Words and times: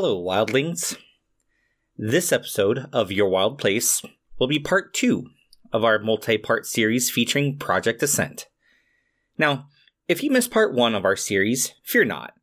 Hello, 0.00 0.22
wildlings. 0.22 0.96
This 1.96 2.30
episode 2.30 2.86
of 2.92 3.10
Your 3.10 3.28
Wild 3.28 3.58
Place 3.58 4.00
will 4.38 4.46
be 4.46 4.60
part 4.60 4.94
two 4.94 5.30
of 5.72 5.82
our 5.82 5.98
multi 5.98 6.38
part 6.38 6.66
series 6.66 7.10
featuring 7.10 7.58
Project 7.58 8.00
Ascent. 8.04 8.46
Now, 9.38 9.66
if 10.06 10.22
you 10.22 10.30
missed 10.30 10.52
part 10.52 10.72
one 10.72 10.94
of 10.94 11.04
our 11.04 11.16
series, 11.16 11.74
fear 11.82 12.04
not. 12.04 12.34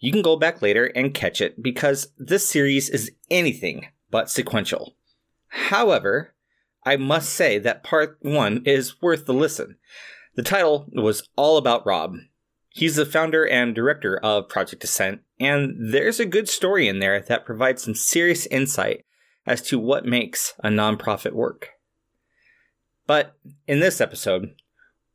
You 0.00 0.10
can 0.10 0.22
go 0.22 0.34
back 0.34 0.60
later 0.60 0.86
and 0.86 1.14
catch 1.14 1.40
it 1.40 1.62
because 1.62 2.08
this 2.18 2.48
series 2.48 2.90
is 2.90 3.12
anything 3.30 3.86
but 4.10 4.28
sequential. 4.28 4.96
However, 5.46 6.34
I 6.84 6.96
must 6.96 7.32
say 7.32 7.60
that 7.60 7.84
part 7.84 8.18
one 8.22 8.64
is 8.66 9.00
worth 9.00 9.26
the 9.26 9.34
listen. 9.34 9.76
The 10.34 10.42
title 10.42 10.86
was 10.92 11.28
all 11.36 11.58
about 11.58 11.86
Rob. 11.86 12.16
He's 12.70 12.96
the 12.96 13.06
founder 13.06 13.46
and 13.46 13.72
director 13.72 14.16
of 14.16 14.48
Project 14.48 14.82
Ascent, 14.82 15.20
and 15.40 15.76
there's 15.92 16.20
a 16.20 16.26
good 16.26 16.48
story 16.48 16.88
in 16.88 17.00
there 17.00 17.20
that 17.20 17.44
provides 17.44 17.82
some 17.82 17.94
serious 17.94 18.46
insight 18.46 19.04
as 19.46 19.62
to 19.62 19.78
what 19.78 20.06
makes 20.06 20.54
a 20.60 20.68
nonprofit 20.68 21.32
work. 21.32 21.70
But 23.06 23.36
in 23.66 23.80
this 23.80 24.00
episode, 24.00 24.54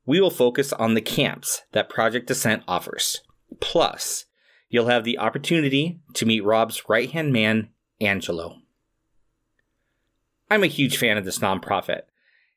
we 0.06 0.22
will 0.22 0.30
focus 0.30 0.74
on 0.74 0.94
the 0.94 1.02
camps 1.02 1.64
that 1.72 1.90
Project 1.90 2.30
Ascent 2.30 2.64
offers. 2.68 3.22
Plus, 3.60 4.26
you'll 4.70 4.88
have 4.88 5.04
the 5.04 5.18
opportunity 5.18 6.00
to 6.14 6.26
meet 6.26 6.44
Rob's 6.44 6.84
right 6.88 7.10
hand 7.10 7.34
man, 7.34 7.70
Angelo. 8.00 8.58
I'm 10.52 10.64
a 10.64 10.68
huge 10.68 10.98
fan 10.98 11.18
of 11.18 11.26
this 11.26 11.40
nonprofit, 11.40 12.02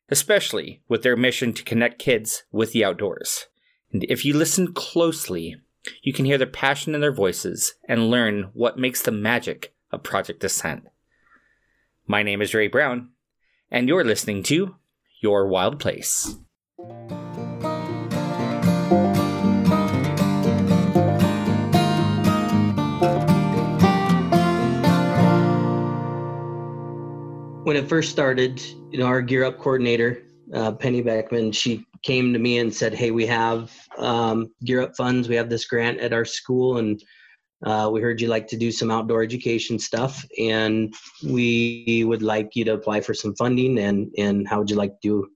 especially 0.09 0.83
with 0.88 1.02
their 1.02 1.16
mission 1.16 1.52
to 1.55 1.63
connect 1.63 1.99
kids 1.99 2.45
with 2.51 2.73
the 2.73 2.85
outdoors. 2.85 3.47
And 3.93 4.05
if 4.05 4.24
you 4.24 4.35
listen 4.35 4.73
closely, 4.73 5.57
you 6.03 6.13
can 6.13 6.25
hear 6.25 6.39
the 6.39 6.47
passion 6.47 6.95
in 6.95 7.01
their 7.01 7.13
voices 7.13 7.75
and 7.89 8.11
learn 8.11 8.51
what 8.53 8.79
makes 8.79 9.03
the 9.03 9.11
magic 9.11 9.75
of 9.91 10.03
Project 10.03 10.45
Ascent. 10.45 10.89
My 12.07 12.23
name 12.23 12.43
is 12.43 12.55
Ray 12.55 12.69
Brown, 12.69 13.11
and 13.71 13.89
you're 13.89 14.05
listening 14.05 14.43
to 14.45 14.77
Your 15.21 15.47
Wild 15.47 15.79
Place. 15.79 16.37
when 27.73 27.83
it 27.83 27.89
first 27.89 28.11
started, 28.11 28.61
you 28.91 28.99
know, 28.99 29.07
our 29.07 29.23
gear 29.23 29.45
up 29.45 29.59
coordinator, 29.59 30.24
uh, 30.52 30.73
Penny 30.73 31.01
Beckman, 31.01 31.52
she 31.52 31.87
came 32.03 32.33
to 32.33 32.39
me 32.39 32.59
and 32.59 32.75
said, 32.75 32.95
"Hey, 32.95 33.11
we 33.11 33.27
have 33.27 33.73
um, 33.99 34.53
gear 34.65 34.83
up 34.83 34.97
funds. 34.97 35.29
We 35.29 35.37
have 35.37 35.49
this 35.49 35.67
grant 35.67 36.01
at 36.01 36.13
our 36.13 36.25
school, 36.25 36.79
and 36.79 37.03
uh, 37.65 37.89
we 37.93 38.01
heard 38.01 38.21
you 38.21 38.29
like 38.29 38.49
to 38.49 38.57
do 38.57 38.73
some 38.73 38.91
outdoor 38.91 39.23
education 39.23 39.79
stuff, 39.79 40.27
and 40.39 40.95
we 41.25 42.05
would 42.07 42.23
like 42.23 42.51
you 42.55 42.65
to 42.65 42.75
apply 42.75 43.01
for 43.01 43.15
some 43.15 43.35
funding. 43.37 43.79
And 43.79 44.13
and 44.19 44.49
how 44.49 44.59
would 44.59 44.71
you 44.71 44.77
like 44.77 45.01
to 45.01 45.09
do 45.09 45.29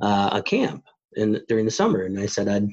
uh, 0.00 0.30
a 0.32 0.42
camp 0.42 0.84
in 1.16 1.40
during 1.48 1.64
the 1.64 1.70
summer?" 1.70 2.02
And 2.02 2.18
I 2.18 2.26
said, 2.26 2.48
"I'd 2.48 2.68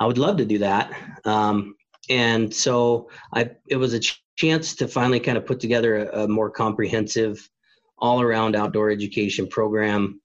I 0.00 0.06
would 0.06 0.18
love 0.18 0.36
to 0.38 0.44
do 0.44 0.58
that." 0.58 0.92
Um, 1.24 1.74
and 2.08 2.54
so 2.54 3.10
I 3.34 3.50
it 3.68 3.76
was 3.76 3.92
a 3.92 4.00
ch- 4.00 4.22
chance 4.36 4.74
to 4.76 4.88
finally 4.88 5.20
kind 5.20 5.38
of 5.38 5.46
put 5.46 5.60
together 5.60 6.08
a, 6.08 6.24
a 6.24 6.28
more 6.28 6.50
comprehensive 6.50 7.48
all 7.98 8.20
around 8.20 8.54
outdoor 8.54 8.90
education 8.90 9.48
program 9.48 10.20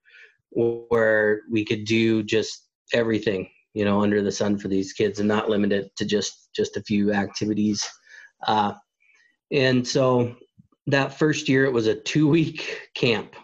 where 0.52 1.42
we 1.50 1.64
could 1.66 1.86
do 1.86 2.24
just 2.24 2.68
everything 2.94 3.50
you 3.74 3.86
know 3.86 4.02
under 4.02 4.22
the 4.22 4.32
sun 4.32 4.58
for 4.58 4.68
these 4.68 4.94
kids 4.94 5.20
and 5.20 5.28
not 5.28 5.50
limit 5.50 5.72
it 5.72 5.96
to 5.96 6.06
just 6.06 6.50
just 6.54 6.78
a 6.78 6.84
few 6.84 7.14
activities. 7.14 7.88
Uh, 8.46 8.74
and 9.52 9.88
so 9.88 10.36
that 10.88 11.18
first 11.18 11.48
year 11.48 11.66
it 11.66 11.74
was 11.74 11.88
a 11.88 11.96
two 11.96 12.28
week 12.28 12.90
camp. 12.96 13.36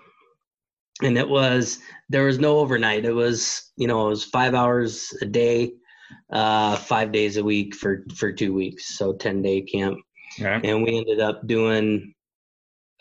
And 1.03 1.17
it 1.17 1.29
was 1.29 1.79
there 2.09 2.25
was 2.25 2.39
no 2.39 2.57
overnight. 2.57 3.05
It 3.05 3.13
was 3.13 3.71
you 3.77 3.87
know 3.87 4.07
it 4.07 4.09
was 4.09 4.23
five 4.23 4.53
hours 4.53 5.15
a 5.21 5.25
day 5.25 5.73
uh, 6.31 6.75
five 6.75 7.11
days 7.11 7.37
a 7.37 7.43
week 7.43 7.75
for 7.75 8.03
for 8.15 8.31
two 8.31 8.53
weeks. 8.53 8.97
So 8.97 9.13
10 9.13 9.41
day 9.41 9.61
camp 9.61 9.99
and 10.39 10.83
we 10.83 10.97
ended 10.97 11.19
up 11.19 11.45
doing 11.47 12.13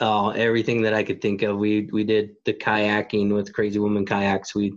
uh, 0.01 0.31
everything 0.31 0.83
that 0.83 0.95
I 0.95 1.03
could 1.03 1.21
think 1.21 1.43
of. 1.43 1.59
We 1.59 1.89
we 1.93 2.05
did 2.05 2.37
the 2.45 2.53
kayaking 2.53 3.35
with 3.35 3.53
Crazy 3.53 3.79
Woman 3.79 4.05
Kayaks. 4.05 4.55
We 4.55 4.75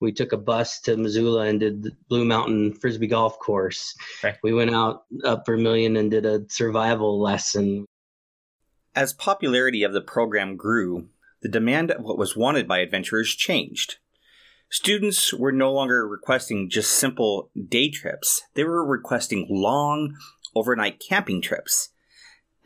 we 0.00 0.12
took 0.12 0.32
a 0.32 0.36
bus 0.36 0.80
to 0.80 0.96
Missoula 0.96 1.46
and 1.46 1.60
did 1.60 1.82
the 1.82 1.92
Blue 2.08 2.24
Mountain 2.24 2.74
Frisbee 2.74 3.06
Golf 3.06 3.38
Course. 3.38 3.94
Okay. 4.24 4.36
We 4.42 4.52
went 4.52 4.74
out 4.74 5.04
up 5.24 5.46
Vermilion 5.46 5.96
and 5.96 6.10
did 6.10 6.26
a 6.26 6.44
survival 6.48 7.20
lesson. 7.20 7.86
As 8.94 9.12
popularity 9.12 9.82
of 9.82 9.92
the 9.92 10.00
program 10.00 10.56
grew, 10.56 11.08
the 11.42 11.48
demand 11.48 11.90
of 11.90 12.02
what 12.02 12.18
was 12.18 12.36
wanted 12.36 12.66
by 12.66 12.78
adventurers 12.78 13.34
changed. 13.34 13.98
Students 14.70 15.32
were 15.32 15.52
no 15.52 15.72
longer 15.72 16.08
requesting 16.08 16.68
just 16.68 16.92
simple 16.92 17.50
day 17.68 17.88
trips. 17.88 18.42
They 18.54 18.64
were 18.64 18.84
requesting 18.84 19.46
long 19.48 20.16
overnight 20.56 21.00
camping 21.06 21.40
trips. 21.40 21.90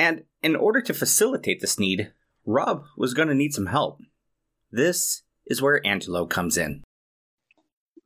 And 0.00 0.24
in 0.42 0.56
order 0.56 0.80
to 0.80 0.94
facilitate 0.94 1.60
this 1.60 1.78
need, 1.78 2.10
Rob 2.46 2.84
was 2.96 3.12
going 3.12 3.28
to 3.28 3.34
need 3.34 3.52
some 3.52 3.66
help. 3.66 4.00
This 4.72 5.22
is 5.46 5.60
where 5.60 5.86
Angelo 5.86 6.24
comes 6.24 6.56
in. 6.56 6.82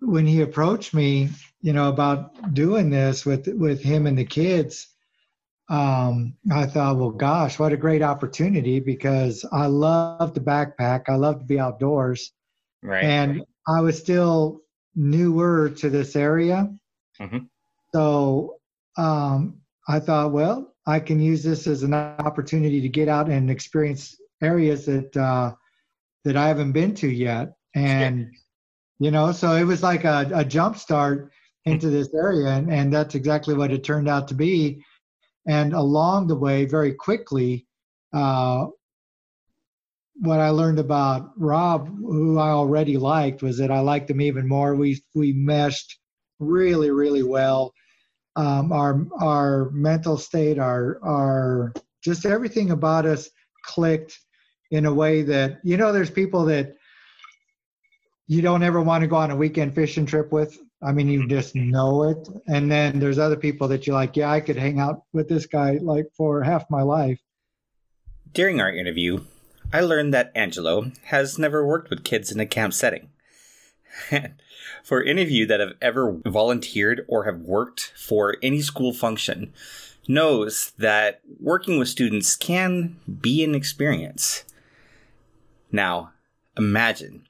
When 0.00 0.26
he 0.26 0.40
approached 0.40 0.92
me, 0.92 1.28
you 1.60 1.72
know, 1.72 1.88
about 1.88 2.52
doing 2.52 2.90
this 2.90 3.24
with 3.24 3.46
with 3.46 3.80
him 3.80 4.08
and 4.08 4.18
the 4.18 4.24
kids, 4.24 4.88
um, 5.68 6.34
I 6.52 6.66
thought, 6.66 6.96
well, 6.96 7.10
gosh, 7.10 7.60
what 7.60 7.72
a 7.72 7.76
great 7.76 8.02
opportunity 8.02 8.80
because 8.80 9.46
I 9.52 9.66
love 9.66 10.34
to 10.34 10.40
backpack. 10.40 11.04
I 11.06 11.14
love 11.14 11.38
to 11.38 11.44
be 11.44 11.60
outdoors. 11.60 12.32
Right. 12.82 13.04
And 13.04 13.44
I 13.68 13.82
was 13.82 13.96
still 13.96 14.62
newer 14.96 15.70
to 15.70 15.90
this 15.90 16.16
area. 16.16 16.74
Mm-hmm. 17.20 17.44
So 17.94 18.56
um, 18.96 19.60
I 19.88 20.00
thought, 20.00 20.32
well, 20.32 20.74
I 20.86 21.00
can 21.00 21.20
use 21.20 21.42
this 21.42 21.66
as 21.66 21.82
an 21.82 21.94
opportunity 21.94 22.80
to 22.80 22.88
get 22.88 23.08
out 23.08 23.28
and 23.28 23.50
experience 23.50 24.16
areas 24.42 24.86
that 24.86 25.16
uh, 25.16 25.52
that 26.24 26.36
I 26.36 26.48
haven't 26.48 26.72
been 26.72 26.94
to 26.96 27.08
yet, 27.08 27.54
and 27.74 28.30
you 28.98 29.10
know, 29.10 29.32
so 29.32 29.52
it 29.52 29.64
was 29.64 29.82
like 29.82 30.04
a, 30.04 30.30
a 30.34 30.44
jump 30.44 30.76
start 30.76 31.30
into 31.64 31.90
this 31.90 32.12
area, 32.14 32.48
and, 32.48 32.72
and 32.72 32.92
that's 32.92 33.14
exactly 33.14 33.54
what 33.54 33.72
it 33.72 33.84
turned 33.84 34.08
out 34.08 34.28
to 34.28 34.34
be. 34.34 34.84
And 35.46 35.72
along 35.74 36.26
the 36.26 36.36
way, 36.36 36.64
very 36.64 36.94
quickly, 36.94 37.66
uh, 38.12 38.66
what 40.16 40.40
I 40.40 40.50
learned 40.50 40.78
about 40.78 41.30
Rob, 41.36 41.88
who 41.88 42.38
I 42.38 42.48
already 42.48 42.96
liked, 42.96 43.42
was 43.42 43.58
that 43.58 43.70
I 43.70 43.80
liked 43.80 44.10
him 44.10 44.20
even 44.20 44.46
more. 44.46 44.74
We 44.74 45.02
we 45.14 45.32
meshed 45.32 45.98
really, 46.38 46.90
really 46.90 47.22
well 47.22 47.72
um, 48.36 48.72
our 48.72 49.06
our 49.20 49.70
mental 49.70 50.16
state, 50.16 50.58
our 50.58 50.98
our 51.04 51.72
just 52.02 52.26
everything 52.26 52.70
about 52.70 53.06
us 53.06 53.30
clicked 53.64 54.18
in 54.70 54.86
a 54.86 54.92
way 54.92 55.22
that 55.22 55.60
you 55.62 55.76
know 55.76 55.92
there's 55.92 56.10
people 56.10 56.44
that 56.46 56.74
you 58.26 58.42
don't 58.42 58.62
ever 58.62 58.80
want 58.80 59.02
to 59.02 59.08
go 59.08 59.16
on 59.16 59.30
a 59.30 59.36
weekend 59.36 59.74
fishing 59.74 60.06
trip 60.06 60.32
with. 60.32 60.58
I 60.82 60.92
mean, 60.92 61.08
you 61.08 61.26
just 61.26 61.54
know 61.54 62.02
it. 62.04 62.28
And 62.46 62.70
then 62.70 62.98
there's 62.98 63.18
other 63.18 63.36
people 63.36 63.68
that 63.68 63.86
you're 63.86 63.96
like, 63.96 64.16
yeah, 64.16 64.30
I 64.30 64.40
could 64.40 64.56
hang 64.56 64.80
out 64.80 65.02
with 65.12 65.28
this 65.28 65.46
guy 65.46 65.78
like 65.80 66.06
for 66.16 66.42
half 66.42 66.68
my 66.70 66.82
life. 66.82 67.20
During 68.32 68.60
our 68.60 68.72
interview, 68.72 69.24
I 69.72 69.80
learned 69.80 70.12
that 70.12 70.32
Angelo 70.34 70.90
has 71.04 71.38
never 71.38 71.66
worked 71.66 71.90
with 71.90 72.04
kids 72.04 72.30
in 72.30 72.40
a 72.40 72.46
camp 72.46 72.74
setting. 72.74 73.10
for 74.82 75.02
any 75.02 75.22
of 75.22 75.30
you 75.30 75.46
that 75.46 75.60
have 75.60 75.74
ever 75.80 76.16
volunteered 76.26 77.04
or 77.08 77.24
have 77.24 77.40
worked 77.40 77.92
for 77.96 78.36
any 78.42 78.60
school 78.60 78.92
function, 78.92 79.52
knows 80.08 80.72
that 80.78 81.20
working 81.40 81.78
with 81.78 81.88
students 81.88 82.36
can 82.36 82.96
be 83.20 83.42
an 83.44 83.54
experience. 83.54 84.44
Now, 85.72 86.12
imagine 86.56 87.26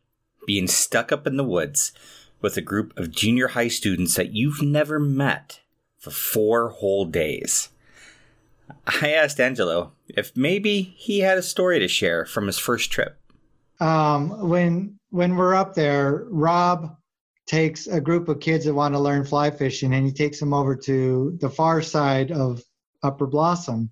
being 0.47 0.67
stuck 0.67 1.13
up 1.13 1.27
in 1.27 1.37
the 1.37 1.45
woods 1.45 1.93
with 2.41 2.57
a 2.57 2.63
group 2.63 2.97
of 2.99 3.11
junior 3.11 3.49
high 3.49 3.69
students 3.69 4.15
that 4.17 4.35
you've 4.35 4.61
never 4.61 4.99
met 4.99 5.61
for 5.99 6.11
four 6.11 6.69
whole 6.69 7.07
days. 7.07 7.71
I 8.87 9.13
asked 9.13 9.41
Angelo 9.41 9.93
if 10.09 10.37
maybe 10.37 10.83
he 10.83 11.21
had 11.21 11.39
a 11.39 11.43
story 11.43 11.79
to 11.79 11.89
share 11.89 12.27
from 12.27 12.47
his 12.47 12.59
first 12.59 12.91
trip. 12.91 13.19
Um, 13.81 14.49
when 14.49 14.99
when 15.11 15.37
we're 15.37 15.55
up 15.55 15.75
there, 15.75 16.25
Rob 16.29 16.97
takes 17.47 17.87
a 17.87 18.01
group 18.01 18.29
of 18.29 18.41
kids 18.41 18.65
that 18.65 18.75
want 18.75 18.95
to 18.95 19.01
learn 19.01 19.25
fly 19.25 19.51
fishing 19.51 19.93
and 19.95 20.07
he 20.07 20.13
takes 20.13 20.41
them 20.41 20.55
over 20.55 20.75
to 20.75 21.37
the 21.41 21.51
far 21.51 21.83
side 21.83 22.31
of 22.31 22.63
Upper 23.03 23.27
Blossom. 23.27 23.91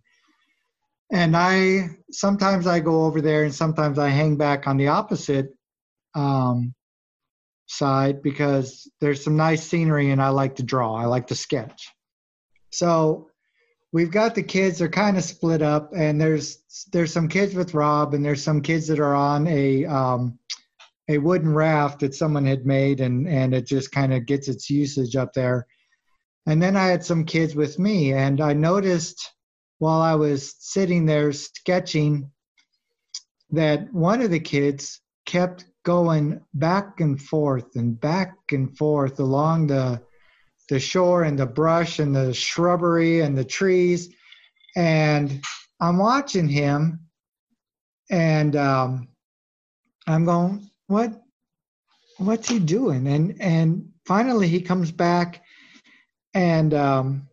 And 1.12 1.36
I 1.36 1.90
sometimes 2.10 2.66
I 2.66 2.80
go 2.80 3.04
over 3.04 3.20
there 3.20 3.44
and 3.44 3.54
sometimes 3.54 3.98
I 3.98 4.08
hang 4.08 4.36
back 4.36 4.66
on 4.66 4.78
the 4.78 4.88
opposite 4.88 5.50
um, 6.14 6.74
side 7.66 8.22
because 8.22 8.90
there's 9.00 9.22
some 9.22 9.36
nice 9.36 9.62
scenery 9.62 10.10
and 10.10 10.22
I 10.22 10.30
like 10.30 10.56
to 10.56 10.62
draw. 10.62 10.94
I 10.94 11.04
like 11.04 11.26
to 11.26 11.34
sketch. 11.34 11.90
So 12.70 13.28
we've 13.92 14.10
got 14.10 14.34
the 14.34 14.42
kids 14.42 14.78
they're 14.78 14.88
kind 14.88 15.18
of 15.18 15.24
split 15.24 15.60
up 15.60 15.92
and 15.94 16.18
there's 16.18 16.58
there's 16.92 17.12
some 17.12 17.28
kids 17.28 17.54
with 17.54 17.74
rob 17.74 18.14
and 18.14 18.24
there's 18.24 18.42
some 18.42 18.62
kids 18.62 18.88
that 18.88 18.98
are 18.98 19.14
on 19.14 19.46
a 19.46 19.84
um, 19.84 20.38
a 21.08 21.18
wooden 21.18 21.52
raft 21.52 22.00
that 22.00 22.14
someone 22.14 22.44
had 22.44 22.64
made 22.64 23.00
and 23.00 23.28
and 23.28 23.54
it 23.54 23.66
just 23.66 23.90
kind 23.92 24.12
of 24.14 24.26
gets 24.26 24.48
its 24.48 24.70
usage 24.70 25.16
up 25.16 25.32
there 25.32 25.66
and 26.46 26.62
then 26.62 26.76
i 26.76 26.86
had 26.86 27.04
some 27.04 27.24
kids 27.24 27.54
with 27.54 27.78
me 27.78 28.12
and 28.12 28.40
i 28.40 28.52
noticed 28.52 29.32
while 29.78 30.00
i 30.00 30.14
was 30.14 30.54
sitting 30.58 31.04
there 31.04 31.32
sketching 31.32 32.30
that 33.50 33.92
one 33.92 34.22
of 34.22 34.30
the 34.30 34.40
kids 34.40 35.00
kept 35.26 35.66
going 35.84 36.40
back 36.54 37.00
and 37.00 37.20
forth 37.20 37.74
and 37.74 38.00
back 38.00 38.36
and 38.52 38.76
forth 38.76 39.18
along 39.18 39.66
the 39.66 40.00
the 40.68 40.80
shore 40.80 41.24
and 41.24 41.38
the 41.38 41.46
brush 41.46 41.98
and 41.98 42.16
the 42.16 42.32
shrubbery 42.32 43.20
and 43.20 43.36
the 43.36 43.44
trees. 43.44 44.08
And 44.74 45.44
I'm 45.80 45.98
watching 45.98 46.48
him 46.48 47.00
and 48.10 48.56
um, 48.56 49.08
I'm 50.06 50.24
going, 50.24 50.70
what, 50.92 51.20
what's 52.18 52.48
he 52.48 52.58
doing? 52.58 53.06
And, 53.06 53.40
and 53.40 53.88
finally 54.06 54.48
he 54.48 54.60
comes 54.60 54.92
back 54.92 55.42
and 56.34 56.72
um, 56.74 57.28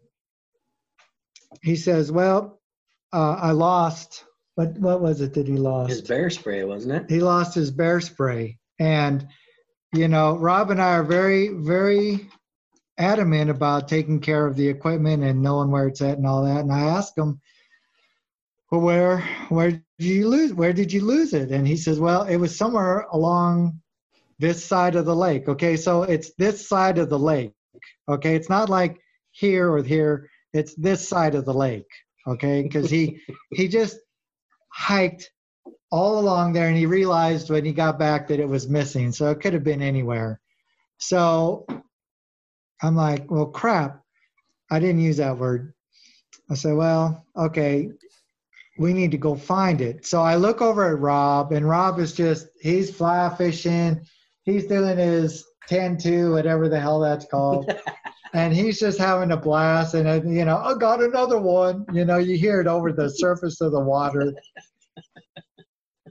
he 1.62 1.76
says, 1.76 2.12
well, 2.12 2.62
uh, 3.14 3.36
I 3.42 3.52
lost. 3.52 4.26
What, 4.56 4.78
what 4.78 5.02
was 5.02 5.22
it 5.22 5.34
that 5.36 5.48
he 5.48 5.58
lost? 5.58 5.90
His 5.90 6.02
bear 6.02 6.30
spray, 6.30 6.64
wasn't 6.64 6.96
it? 6.96 7.10
He 7.10 7.22
lost 7.22 7.56
his 7.56 7.72
bear 7.72 8.02
spray. 8.02 8.58
And, 8.80 9.28
you 9.94 10.08
know, 10.08 10.38
Rob 10.38 10.72
and 10.72 10.82
I 10.82 10.96
are 10.96 11.04
very, 11.04 11.50
very 11.50 12.30
adamant 12.98 13.50
about 13.50 13.88
taking 13.88 14.20
care 14.20 14.46
of 14.46 14.58
the 14.58 14.68
equipment 14.68 15.24
and 15.24 15.42
knowing 15.42 15.72
where 15.72 15.88
it's 15.88 16.02
at 16.02 16.18
and 16.18 16.28
all 16.28 16.44
that. 16.44 16.60
And 16.60 16.74
I 16.74 16.82
asked 16.82 17.18
him, 17.18 17.40
well, 18.72 18.82
where 18.82 19.20
where 19.50 19.72
did 19.72 19.84
you 19.98 20.28
lose? 20.28 20.54
Where 20.54 20.74
did 20.74 20.94
you 20.94 21.04
lose 21.04 21.34
it? 21.34 21.52
And 21.52 21.68
he 21.68 21.76
says, 21.76 22.00
well, 22.00 22.24
it 22.24 22.38
was 22.38 22.56
somewhere 22.56 23.08
along 23.12 23.82
this 24.38 24.64
side 24.64 24.96
of 24.96 25.06
the 25.06 25.16
lake. 25.16 25.48
Okay, 25.48 25.76
so 25.76 26.04
it's 26.04 26.34
this 26.36 26.68
side 26.68 26.98
of 26.98 27.10
the 27.10 27.20
lake. 27.20 27.54
Okay, 28.08 28.36
it's 28.36 28.50
not 28.50 28.70
like 28.70 29.00
here 29.32 29.72
or 29.72 29.84
here. 29.84 30.30
It's 30.54 30.76
this 30.76 31.08
side 31.08 31.36
of 31.36 31.46
the 31.46 31.54
lake. 31.54 31.90
Okay, 32.28 32.62
because 32.62 32.90
he 32.90 33.20
he 33.52 33.68
just 33.68 33.98
hiked 34.72 35.32
all 35.92 36.20
along 36.20 36.54
there 36.54 36.68
and 36.68 36.78
he 36.78 36.86
realized 36.86 37.50
when 37.50 37.66
he 37.66 37.74
got 37.74 37.98
back 37.98 38.28
that 38.28 38.40
it 38.40 38.48
was 38.48 38.70
missing. 38.70 39.12
So 39.12 39.32
it 39.32 39.42
could 39.42 39.54
have 39.54 39.64
been 39.64 39.82
anywhere. 39.82 40.40
So 41.00 41.66
I'm 42.82 42.96
like, 42.96 43.30
well, 43.32 43.48
crap. 43.48 44.04
I 44.72 44.80
didn't 44.80 45.02
use 45.02 45.18
that 45.18 45.40
word. 45.40 45.74
I 46.52 46.54
said, 46.54 46.76
well, 46.76 47.26
okay, 47.36 47.90
we 48.80 48.94
need 48.94 49.12
to 49.12 49.18
go 49.18 49.36
find 49.36 49.82
it. 49.82 50.06
So 50.06 50.22
I 50.22 50.36
look 50.36 50.62
over 50.62 50.88
at 50.88 51.00
Rob, 51.00 51.52
and 51.52 51.68
Rob 51.68 52.00
is 52.00 52.14
just, 52.14 52.48
he's 52.62 52.90
fly 52.90 53.30
fishing. 53.38 54.02
He's 54.44 54.68
doing 54.68 54.98
his 54.98 55.46
10 55.68 55.98
2, 55.98 56.32
whatever 56.32 56.70
the 56.70 56.80
hell 56.80 57.02
that's 57.02 57.26
called. 57.26 57.72
and 58.34 58.54
he's 58.54 58.80
just 58.80 58.98
having 58.98 59.32
a 59.32 59.38
blast. 59.38 59.96
And, 59.96 60.34
you 60.34 60.46
know, 60.46 60.58
I 60.58 60.76
got 60.76 61.04
another 61.04 61.40
one. 61.40 61.86
You 61.92 62.06
know, 62.06 62.18
you 62.18 62.38
hear 62.38 62.62
it 62.62 62.68
over 62.68 62.94
the 62.94 63.10
surface 63.10 63.60
of 63.60 63.74
the 63.74 63.82
water. 63.82 64.34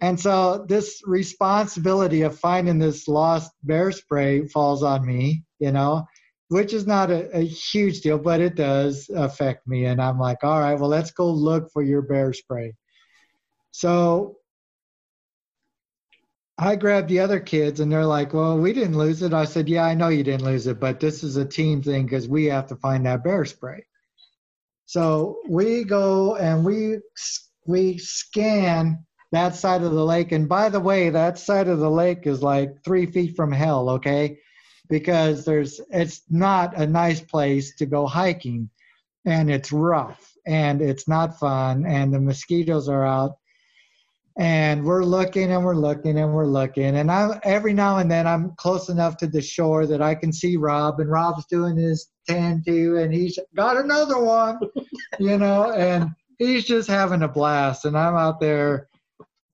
and 0.03 0.21
so 0.21 0.67
this 0.69 1.01
responsibility 1.07 2.21
of 2.21 2.39
finding 2.39 2.79
this 2.79 3.09
lost 3.09 3.51
bear 3.63 3.93
spray 3.93 4.47
falls 4.47 4.83
on 4.83 5.07
me, 5.07 5.43
you 5.59 5.73
know 5.73 6.07
which 6.49 6.73
is 6.73 6.87
not 6.87 7.11
a, 7.11 7.37
a, 7.37 7.45
huge 7.45 8.01
deal, 8.01 8.19
but 8.19 8.41
it 8.41 8.55
does 8.55 9.11
affect 9.15 9.67
me. 9.67 9.85
And 9.85 10.01
I'm 10.01 10.19
like, 10.19 10.43
all 10.43 10.61
right, 10.61 10.79
well, 10.79 10.89
let's 10.89 11.11
go 11.11 11.31
look 11.31 11.71
for 11.73 11.83
your 11.83 12.03
bear 12.03 12.33
spray. 12.33 12.75
So 13.71 14.39
I 16.57 16.77
grabbed 16.77 17.09
the 17.09 17.21
other 17.21 17.39
kids 17.39 17.81
and 17.81 17.93
they're 17.93 18.07
like, 18.07 18.33
well, 18.33 18.59
we 18.59 18.73
didn't 18.73 18.97
lose 18.97 19.23
it. 19.23 19.35
I 19.35 19.45
said, 19.45 19.69
yeah, 19.69 19.85
I 19.85 19.95
know 19.95 20.09
you 20.09 20.25
didn't 20.25 20.47
lose 20.47 20.67
it, 20.67 20.81
but 20.81 21.01
this 21.01 21.23
is 21.23 21.37
a 21.37 21.45
team 21.45 21.83
thing 21.83 22.05
because 22.05 22.27
we 22.27 22.47
have 22.47 22.67
to 22.69 22.77
find 22.77 23.05
that 23.05 23.23
bear 23.23 23.45
spray. 23.45 23.85
So 24.87 25.41
we 25.47 25.85
go 25.85 26.37
and 26.37 26.65
we 26.65 26.99
we 27.67 27.99
scan 27.99 29.05
that 29.33 29.55
side 29.55 29.83
of 29.83 29.93
the 29.93 30.05
lake. 30.05 30.33
And 30.33 30.49
by 30.49 30.71
the 30.71 30.81
way, 30.81 31.11
that 31.11 31.39
side 31.39 31.69
of 31.69 31.79
the 31.79 31.91
lake 31.91 32.27
is 32.27 32.43
like 32.43 32.83
three 32.83 33.05
feet 33.05 33.37
from 33.37 33.53
hell. 33.53 33.91
Okay 33.91 34.39
because 34.89 35.45
there's 35.45 35.81
it's 35.91 36.23
not 36.31 36.77
a 36.77 36.87
nice 36.87 37.21
place 37.21 37.75
to 37.77 37.87
go 37.87 38.07
hiking. 38.07 38.71
And 39.25 39.51
it's 39.51 39.73
rough 39.73 40.33
and 40.47 40.81
it's 40.81 41.07
not 41.07 41.39
fun 41.39 41.85
and 41.85 42.13
the 42.13 42.21
mosquitoes 42.21 42.89
are 42.89 43.05
out. 43.05 43.37
And 44.39 44.85
we're 44.85 45.05
looking 45.05 45.51
and 45.51 45.65
we're 45.65 45.75
looking 45.75 46.19
and 46.19 46.33
we're 46.33 46.47
looking. 46.47 46.97
And 46.97 47.11
I 47.11 47.39
every 47.43 47.75
now 47.75 47.99
and 47.99 48.11
then 48.11 48.27
I'm 48.27 48.53
close 48.57 48.89
enough 48.89 49.17
to 49.19 49.27
the 49.27 49.43
shore 49.43 49.87
that 49.87 50.01
I 50.01 50.15
can 50.15 50.33
see 50.33 50.57
Rob 50.57 51.01
and 51.01 51.11
Rob's 51.11 51.45
doing 51.47 51.77
his 51.77 52.09
tan 52.27 52.63
too. 52.65 52.99
And 52.99 53.13
he's 53.13 53.39
got 53.55 53.77
another 53.77 54.19
one 54.19 54.61
you 55.19 55.37
know 55.37 55.73
and 55.73 56.11
he's 56.39 56.65
just 56.65 56.89
having 56.89 57.23
a 57.23 57.29
blast. 57.29 57.85
And 57.85 57.99
I'm 57.99 58.15
out 58.15 58.41
there 58.41 58.89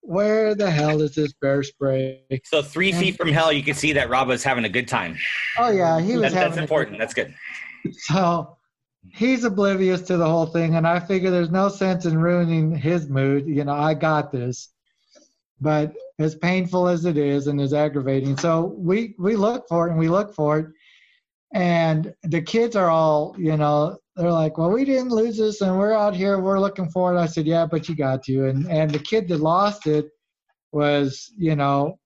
where 0.04 0.54
the 0.54 0.70
hell 0.70 1.00
is 1.00 1.14
this 1.14 1.32
bear 1.32 1.62
spray? 1.62 2.20
So 2.44 2.62
three 2.62 2.90
and, 2.90 2.98
feet 2.98 3.16
from 3.16 3.28
hell, 3.28 3.52
you 3.52 3.62
can 3.62 3.74
see 3.74 3.92
that 3.94 4.10
Rob 4.10 4.28
was 4.28 4.44
having 4.44 4.64
a 4.64 4.68
good 4.68 4.86
time. 4.86 5.16
Oh 5.58 5.70
yeah, 5.70 6.00
he 6.00 6.16
was. 6.16 6.32
That, 6.32 6.48
that's 6.48 6.56
important. 6.56 6.98
That's 6.98 7.14
good. 7.14 7.34
So 7.92 8.56
he's 9.12 9.44
oblivious 9.44 10.00
to 10.02 10.16
the 10.16 10.26
whole 10.26 10.46
thing, 10.46 10.76
and 10.76 10.86
I 10.86 11.00
figure 11.00 11.30
there's 11.30 11.50
no 11.50 11.68
sense 11.68 12.06
in 12.06 12.16
ruining 12.16 12.74
his 12.74 13.10
mood. 13.10 13.46
You 13.46 13.62
know, 13.64 13.74
I 13.74 13.92
got 13.92 14.32
this. 14.32 14.70
But 15.60 15.92
as 16.18 16.34
painful 16.34 16.88
as 16.88 17.04
it 17.04 17.18
is, 17.18 17.46
and 17.46 17.60
as 17.60 17.74
aggravating, 17.74 18.38
so 18.38 18.74
we 18.78 19.14
we 19.18 19.36
look 19.36 19.68
for 19.68 19.86
it 19.86 19.90
and 19.90 19.98
we 19.98 20.08
look 20.08 20.34
for 20.34 20.58
it, 20.60 20.66
and 21.52 22.14
the 22.22 22.40
kids 22.40 22.74
are 22.74 22.88
all, 22.88 23.36
you 23.38 23.58
know, 23.58 23.98
they're 24.16 24.32
like, 24.32 24.58
well, 24.58 24.70
we 24.70 24.84
didn't 24.84 25.08
lose 25.08 25.38
this, 25.38 25.60
and 25.60 25.76
we're 25.76 25.92
out 25.92 26.14
here, 26.14 26.38
we're 26.38 26.60
looking 26.60 26.88
for 26.90 27.14
it. 27.14 27.18
I 27.18 27.26
said, 27.26 27.46
yeah, 27.46 27.66
but 27.66 27.88
you 27.88 27.96
got 27.96 28.22
to. 28.24 28.46
And 28.48 28.70
and 28.70 28.90
the 28.90 28.98
kid 28.98 29.28
that 29.28 29.40
lost 29.40 29.86
it 29.86 30.06
was, 30.72 31.32
you 31.36 31.56
know, 31.56 31.98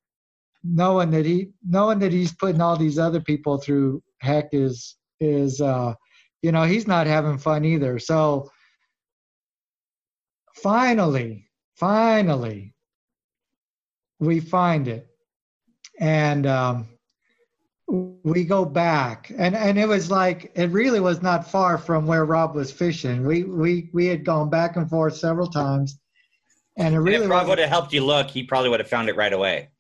knowing 0.65 1.11
that 1.11 1.25
he 1.25 1.51
knowing 1.67 1.99
that 2.01 2.13
he's 2.13 2.35
putting 2.35 2.61
all 2.61 2.77
these 2.77 2.99
other 2.99 3.21
people 3.21 3.59
through 3.59 4.03
heck 4.21 4.49
is 4.53 4.97
is 5.21 5.61
uh 5.61 5.95
you 6.43 6.53
know 6.53 6.65
he's 6.65 6.87
not 6.87 7.07
having 7.07 7.39
fun 7.39 7.65
either 7.65 7.99
so 7.99 8.51
finally 10.55 11.49
finally 11.77 12.75
we 14.19 14.41
find 14.41 14.89
it 14.89 15.07
and 16.01 16.47
um 16.47 16.89
we 17.89 18.45
go 18.45 18.65
back. 18.65 19.33
And 19.37 19.57
and 19.57 19.79
it 19.79 19.89
was 19.89 20.11
like 20.11 20.53
it 20.55 20.71
really 20.71 21.01
was 21.01 21.23
not 21.23 21.51
far 21.51 21.79
from 21.79 22.07
where 22.07 22.25
rob 22.25 22.55
was 22.55 22.71
fishing. 22.71 23.27
We 23.27 23.45
we 23.45 23.91
we 23.93 24.07
had 24.07 24.25
gone 24.25 24.51
back 24.51 24.77
and 24.77 24.89
forth 24.89 25.17
several 25.17 25.49
times. 25.49 25.99
And 26.77 26.95
it 26.95 26.99
really 26.99 27.17
and 27.17 27.25
if 27.25 27.31
rob 27.31 27.49
would 27.49 27.59
have 27.59 27.69
helped 27.69 27.93
you 27.93 28.05
look 28.05 28.31
he 28.31 28.43
probably 28.43 28.71
would 28.71 28.81
have 28.81 28.89
found 28.89 29.09
it 29.09 29.17
right 29.17 29.33
away. 29.33 29.71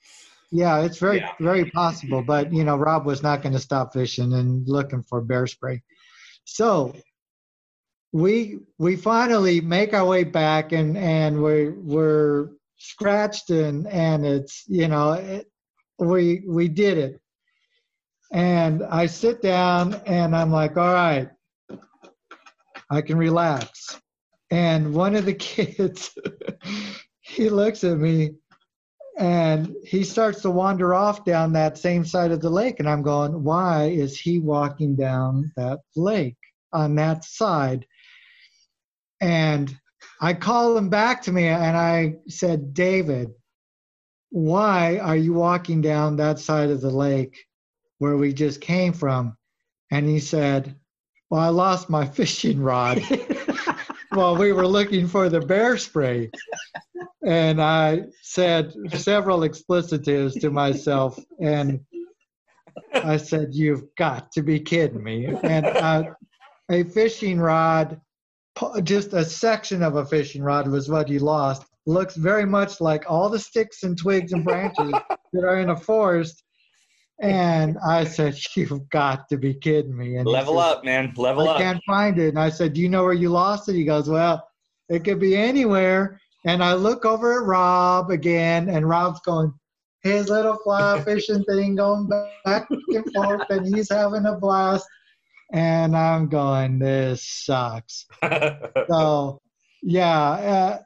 Yeah 0.50 0.80
it's 0.80 0.98
very 0.98 1.18
yeah. 1.18 1.32
very 1.38 1.70
possible. 1.70 2.22
But 2.22 2.52
you 2.52 2.64
know 2.64 2.76
rob 2.76 3.04
was 3.04 3.22
not 3.22 3.42
going 3.42 3.52
to 3.52 3.60
stop 3.60 3.92
fishing 3.92 4.32
and 4.32 4.66
looking 4.66 5.02
for 5.02 5.20
bear 5.20 5.46
spray. 5.46 5.82
So 6.44 6.94
we 8.12 8.60
we 8.78 8.96
finally 8.96 9.60
make 9.60 9.92
our 9.92 10.06
way 10.06 10.24
back 10.24 10.72
and 10.72 10.96
and 10.96 11.42
we 11.42 11.68
we're 11.68 12.48
scratched 12.78 13.50
and 13.50 13.86
and 13.88 14.24
it's 14.24 14.64
you 14.66 14.88
know 14.88 15.12
it, 15.12 15.46
we 15.98 16.42
we 16.46 16.68
did 16.68 16.96
it 16.96 17.20
and 18.30 18.82
I 18.82 19.06
sit 19.06 19.42
down 19.42 19.94
and 20.06 20.36
I'm 20.36 20.50
like, 20.50 20.76
all 20.76 20.92
right, 20.92 21.30
I 22.90 23.00
can 23.02 23.16
relax. 23.16 23.98
And 24.50 24.94
one 24.94 25.14
of 25.14 25.24
the 25.24 25.34
kids, 25.34 26.16
he 27.20 27.48
looks 27.48 27.84
at 27.84 27.98
me 27.98 28.32
and 29.18 29.74
he 29.84 30.04
starts 30.04 30.42
to 30.42 30.50
wander 30.50 30.94
off 30.94 31.24
down 31.24 31.52
that 31.52 31.78
same 31.78 32.04
side 32.04 32.30
of 32.30 32.40
the 32.40 32.50
lake. 32.50 32.78
And 32.78 32.88
I'm 32.88 33.02
going, 33.02 33.42
why 33.42 33.86
is 33.86 34.18
he 34.18 34.38
walking 34.38 34.94
down 34.94 35.52
that 35.56 35.80
lake 35.96 36.36
on 36.72 36.94
that 36.96 37.24
side? 37.24 37.86
And 39.20 39.76
I 40.20 40.34
call 40.34 40.76
him 40.76 40.88
back 40.88 41.22
to 41.22 41.32
me 41.32 41.46
and 41.46 41.76
I 41.76 42.16
said, 42.28 42.74
David, 42.74 43.30
why 44.30 44.98
are 44.98 45.16
you 45.16 45.32
walking 45.32 45.80
down 45.80 46.16
that 46.16 46.38
side 46.38 46.70
of 46.70 46.80
the 46.80 46.90
lake? 46.90 47.36
Where 47.98 48.16
we 48.16 48.32
just 48.32 48.60
came 48.60 48.92
from. 48.92 49.36
And 49.90 50.06
he 50.06 50.20
said, 50.20 50.74
Well, 51.30 51.40
I 51.40 51.48
lost 51.48 51.90
my 51.90 52.06
fishing 52.06 52.60
rod 52.60 53.02
while 54.10 54.36
we 54.36 54.52
were 54.52 54.66
looking 54.66 55.06
for 55.06 55.28
the 55.28 55.40
bear 55.40 55.76
spray. 55.78 56.30
And 57.24 57.60
I 57.60 58.04
said 58.22 58.72
several 58.94 59.42
explicitives 59.42 60.34
to 60.40 60.50
myself. 60.50 61.18
And 61.40 61.80
I 62.94 63.16
said, 63.16 63.48
You've 63.52 63.84
got 63.96 64.32
to 64.32 64.42
be 64.42 64.60
kidding 64.60 65.02
me. 65.02 65.26
And 65.42 65.66
uh, 65.66 66.04
a 66.70 66.84
fishing 66.84 67.38
rod 67.38 68.00
just 68.82 69.12
a 69.12 69.24
section 69.24 69.82
of 69.82 69.96
a 69.96 70.04
fishing 70.04 70.42
rod 70.42 70.68
was 70.68 70.88
what 70.88 71.08
you 71.08 71.20
lost. 71.20 71.64
Looks 71.86 72.16
very 72.16 72.44
much 72.44 72.80
like 72.80 73.04
all 73.08 73.28
the 73.28 73.38
sticks 73.38 73.82
and 73.82 73.96
twigs 73.96 74.32
and 74.32 74.44
branches 74.44 74.92
that 75.32 75.44
are 75.44 75.58
in 75.58 75.70
a 75.70 75.76
forest. 75.76 76.42
And 77.20 77.76
I 77.84 78.04
said, 78.04 78.38
You've 78.56 78.88
got 78.90 79.28
to 79.28 79.36
be 79.36 79.54
kidding 79.54 79.96
me. 79.96 80.16
And 80.16 80.26
level 80.26 80.54
said, 80.54 80.60
up, 80.60 80.84
man. 80.84 81.12
Level 81.16 81.48
I 81.48 81.52
up. 81.52 81.56
I 81.56 81.62
can't 81.62 81.82
find 81.86 82.18
it. 82.18 82.28
And 82.28 82.38
I 82.38 82.50
said, 82.50 82.74
Do 82.74 82.80
you 82.80 82.88
know 82.88 83.04
where 83.04 83.12
you 83.12 83.30
lost 83.30 83.68
it? 83.68 83.74
He 83.74 83.84
goes, 83.84 84.08
Well, 84.08 84.46
it 84.88 85.04
could 85.04 85.20
be 85.20 85.36
anywhere. 85.36 86.20
And 86.46 86.62
I 86.62 86.74
look 86.74 87.04
over 87.04 87.40
at 87.40 87.46
Rob 87.46 88.10
again, 88.10 88.68
and 88.68 88.88
Rob's 88.88 89.20
going, 89.20 89.52
his 90.02 90.28
little 90.28 90.56
fly 90.62 91.00
fishing 91.04 91.44
thing 91.44 91.74
going 91.74 92.08
back 92.44 92.68
and 92.70 93.12
forth, 93.12 93.42
and 93.50 93.74
he's 93.74 93.90
having 93.90 94.26
a 94.26 94.36
blast. 94.36 94.86
And 95.52 95.96
I'm 95.96 96.28
going, 96.28 96.78
this 96.78 97.26
sucks. 97.26 98.06
so, 98.88 99.40
yeah, 99.82 100.30
uh, 100.30 100.78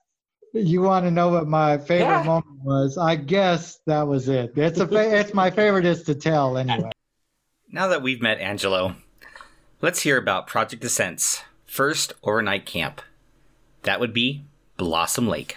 you 0.52 0.82
want 0.82 1.04
to 1.06 1.10
know 1.10 1.28
what 1.28 1.46
my 1.46 1.78
favorite 1.78 2.06
yeah. 2.06 2.22
moment 2.22 2.62
was? 2.62 2.98
I 2.98 3.16
guess 3.16 3.80
that 3.86 4.06
was 4.06 4.28
it. 4.28 4.52
It's 4.56 4.78
a 4.80 4.86
fa- 4.86 5.18
it's 5.18 5.34
my 5.34 5.50
favorite 5.50 5.86
is 5.86 6.02
to 6.04 6.14
tell 6.14 6.56
anyway. 6.58 6.90
Now 7.70 7.88
that 7.88 8.02
we've 8.02 8.20
met 8.20 8.38
Angelo, 8.38 8.96
let's 9.80 10.02
hear 10.02 10.18
about 10.18 10.46
Project 10.46 10.84
Ascent's 10.84 11.42
first 11.64 12.12
overnight 12.22 12.66
camp. 12.66 13.00
That 13.82 13.98
would 13.98 14.12
be 14.12 14.44
Blossom 14.76 15.26
Lake. 15.26 15.56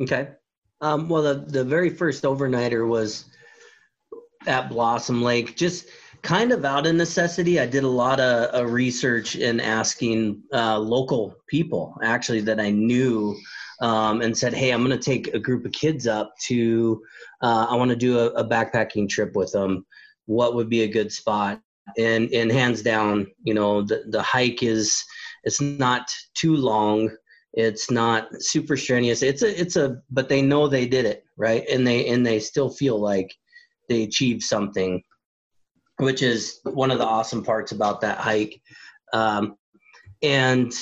Okay. 0.00 0.28
Um, 0.80 1.08
well, 1.08 1.22
the, 1.22 1.34
the 1.34 1.64
very 1.64 1.88
first 1.88 2.24
overnighter 2.24 2.86
was 2.86 3.26
at 4.46 4.68
Blossom 4.68 5.22
Lake, 5.22 5.56
just 5.56 5.86
kind 6.22 6.52
of 6.52 6.64
out 6.64 6.86
of 6.86 6.94
necessity. 6.94 7.60
I 7.60 7.66
did 7.66 7.84
a 7.84 7.88
lot 7.88 8.18
of 8.18 8.54
uh, 8.54 8.66
research 8.66 9.36
in 9.36 9.60
asking 9.60 10.42
uh, 10.52 10.78
local 10.78 11.36
people, 11.46 11.96
actually, 12.02 12.40
that 12.40 12.58
I 12.58 12.70
knew, 12.70 13.36
um, 13.84 14.22
and 14.22 14.36
said, 14.36 14.54
"Hey, 14.54 14.70
I'm 14.70 14.82
going 14.82 14.98
to 14.98 15.04
take 15.04 15.34
a 15.34 15.38
group 15.38 15.66
of 15.66 15.72
kids 15.72 16.06
up 16.06 16.34
to. 16.46 17.02
Uh, 17.42 17.66
I 17.68 17.76
want 17.76 17.90
to 17.90 17.96
do 17.96 18.18
a, 18.18 18.26
a 18.28 18.48
backpacking 18.48 19.08
trip 19.08 19.36
with 19.36 19.52
them. 19.52 19.84
What 20.24 20.54
would 20.54 20.70
be 20.70 20.82
a 20.82 20.88
good 20.88 21.12
spot?" 21.12 21.60
And 21.98 22.32
and 22.32 22.50
hands 22.50 22.82
down, 22.82 23.26
you 23.42 23.52
know, 23.52 23.82
the 23.82 24.04
the 24.08 24.22
hike 24.22 24.62
is 24.62 25.04
it's 25.44 25.60
not 25.60 26.10
too 26.34 26.56
long 26.56 27.10
it's 27.56 27.88
not 27.88 28.26
super 28.42 28.76
strenuous 28.76 29.22
it's 29.22 29.42
a 29.42 29.60
it's 29.60 29.76
a 29.76 30.02
but 30.10 30.28
they 30.28 30.42
know 30.42 30.66
they 30.66 30.86
did 30.86 31.04
it 31.04 31.24
right 31.36 31.64
and 31.70 31.86
they 31.86 32.08
and 32.08 32.26
they 32.26 32.40
still 32.40 32.68
feel 32.68 32.98
like 32.98 33.32
they 33.88 34.02
achieved 34.02 34.42
something 34.42 35.00
which 35.98 36.20
is 36.20 36.58
one 36.64 36.90
of 36.90 36.98
the 36.98 37.06
awesome 37.06 37.44
parts 37.44 37.70
about 37.70 38.00
that 38.00 38.18
hike 38.18 38.60
um, 39.12 39.56
and 40.22 40.72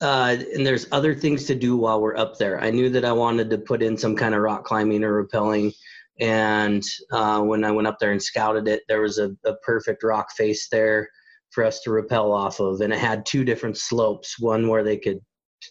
uh, 0.00 0.36
and 0.54 0.66
there's 0.66 0.86
other 0.92 1.14
things 1.14 1.44
to 1.44 1.54
do 1.54 1.76
while 1.76 2.00
we're 2.00 2.16
up 2.16 2.38
there. 2.38 2.60
I 2.60 2.70
knew 2.70 2.88
that 2.90 3.04
i 3.04 3.12
wanted 3.12 3.50
to 3.50 3.58
put 3.58 3.82
in 3.82 3.96
some 3.96 4.16
kind 4.16 4.34
of 4.34 4.40
rock 4.40 4.64
climbing 4.64 5.04
or 5.04 5.24
rappelling. 5.24 5.74
And 6.20 6.82
uh, 7.12 7.40
when 7.40 7.64
i 7.64 7.70
went 7.70 7.88
up 7.88 7.98
there 7.98 8.12
and 8.12 8.22
scouted 8.22 8.68
it 8.68 8.82
there 8.88 9.00
was 9.00 9.18
a, 9.18 9.30
a 9.44 9.54
perfect 9.56 10.02
rock 10.02 10.32
face 10.32 10.68
there 10.68 11.08
for 11.50 11.64
us 11.64 11.80
to 11.80 11.90
rappel 11.90 12.32
off 12.32 12.60
of. 12.60 12.80
And 12.80 12.92
it 12.92 12.98
had 12.98 13.26
two 13.26 13.44
different 13.44 13.76
slopes 13.76 14.38
one 14.38 14.68
where 14.68 14.84
they 14.84 14.96
could 14.96 15.18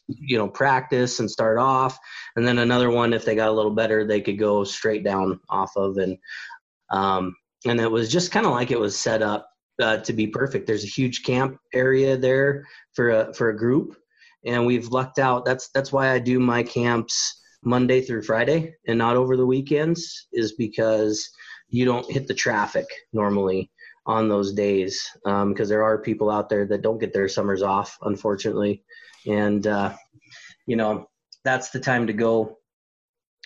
you 0.07 0.37
know 0.37 0.47
practice 0.47 1.19
and 1.19 1.29
start 1.29 1.57
off 1.57 1.97
and 2.35 2.47
then 2.47 2.59
another 2.59 2.91
one 2.91 3.11
if 3.11 3.25
they 3.25 3.33
got 3.33 3.49
a 3.49 3.51
little 3.51 3.73
better 3.73 4.05
they 4.05 4.21
could 4.21 4.37
go 4.37 4.63
straight 4.63 5.03
down 5.03 5.39
off 5.49 5.71
of. 5.75 5.97
And 5.97 6.17
um 6.91 7.35
and 7.65 7.79
it 7.81 7.89
was 7.89 8.11
just 8.11 8.31
kind 8.31 8.45
of 8.45 8.51
like 8.51 8.69
it 8.69 8.79
was 8.79 8.97
set 8.97 9.23
up 9.23 9.49
uh, 9.81 9.97
to 9.97 10.13
be 10.13 10.27
perfect. 10.27 10.67
There's 10.67 10.83
a 10.83 10.87
huge 10.87 11.23
camp 11.23 11.57
area 11.73 12.15
there 12.17 12.65
for 12.93 13.09
a 13.09 13.33
for 13.33 13.49
a 13.49 13.57
group 13.57 13.95
and 14.45 14.65
we've 14.65 14.87
lucked 14.87 15.19
out. 15.19 15.45
That's 15.45 15.69
that's 15.69 15.91
why 15.91 16.11
i 16.11 16.19
do 16.19 16.39
my 16.39 16.63
camps 16.63 17.41
monday 17.61 17.99
through 17.99 18.21
friday 18.21 18.73
and 18.87 18.97
not 18.97 19.17
over 19.17 19.35
the 19.35 19.45
weekends 19.45 20.27
is 20.31 20.53
because 20.53 21.29
you 21.67 21.83
don't 21.83 22.09
hit 22.09 22.25
the 22.25 22.33
traffic 22.33 22.85
normally 23.11 23.69
on 24.05 24.27
those 24.27 24.53
days 24.53 25.07
because 25.23 25.43
um, 25.43 25.53
there 25.67 25.83
are 25.83 26.01
people 26.01 26.31
out 26.31 26.49
there 26.49 26.65
that 26.65 26.81
don't 26.81 26.99
get 26.99 27.13
their 27.13 27.29
summers 27.29 27.61
off 27.61 27.97
unfortunately. 28.01 28.83
And 29.27 29.65
uh, 29.67 29.93
you 30.65 30.75
know 30.75 31.07
that's 31.43 31.69
the 31.69 31.79
time 31.79 32.07
to 32.07 32.13
go. 32.13 32.57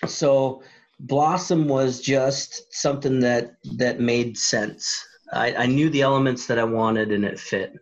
So 0.07 0.63
blossom 0.99 1.67
was 1.67 2.01
just 2.01 2.73
something 2.73 3.19
that 3.19 3.55
that 3.77 3.99
made 3.99 4.37
sense. 4.37 5.05
I, 5.31 5.55
I 5.55 5.65
knew 5.65 5.89
the 5.89 6.01
elements 6.01 6.45
that 6.47 6.59
i 6.59 6.63
wanted 6.63 7.11
and 7.11 7.25
it 7.25 7.39
fit. 7.39 7.77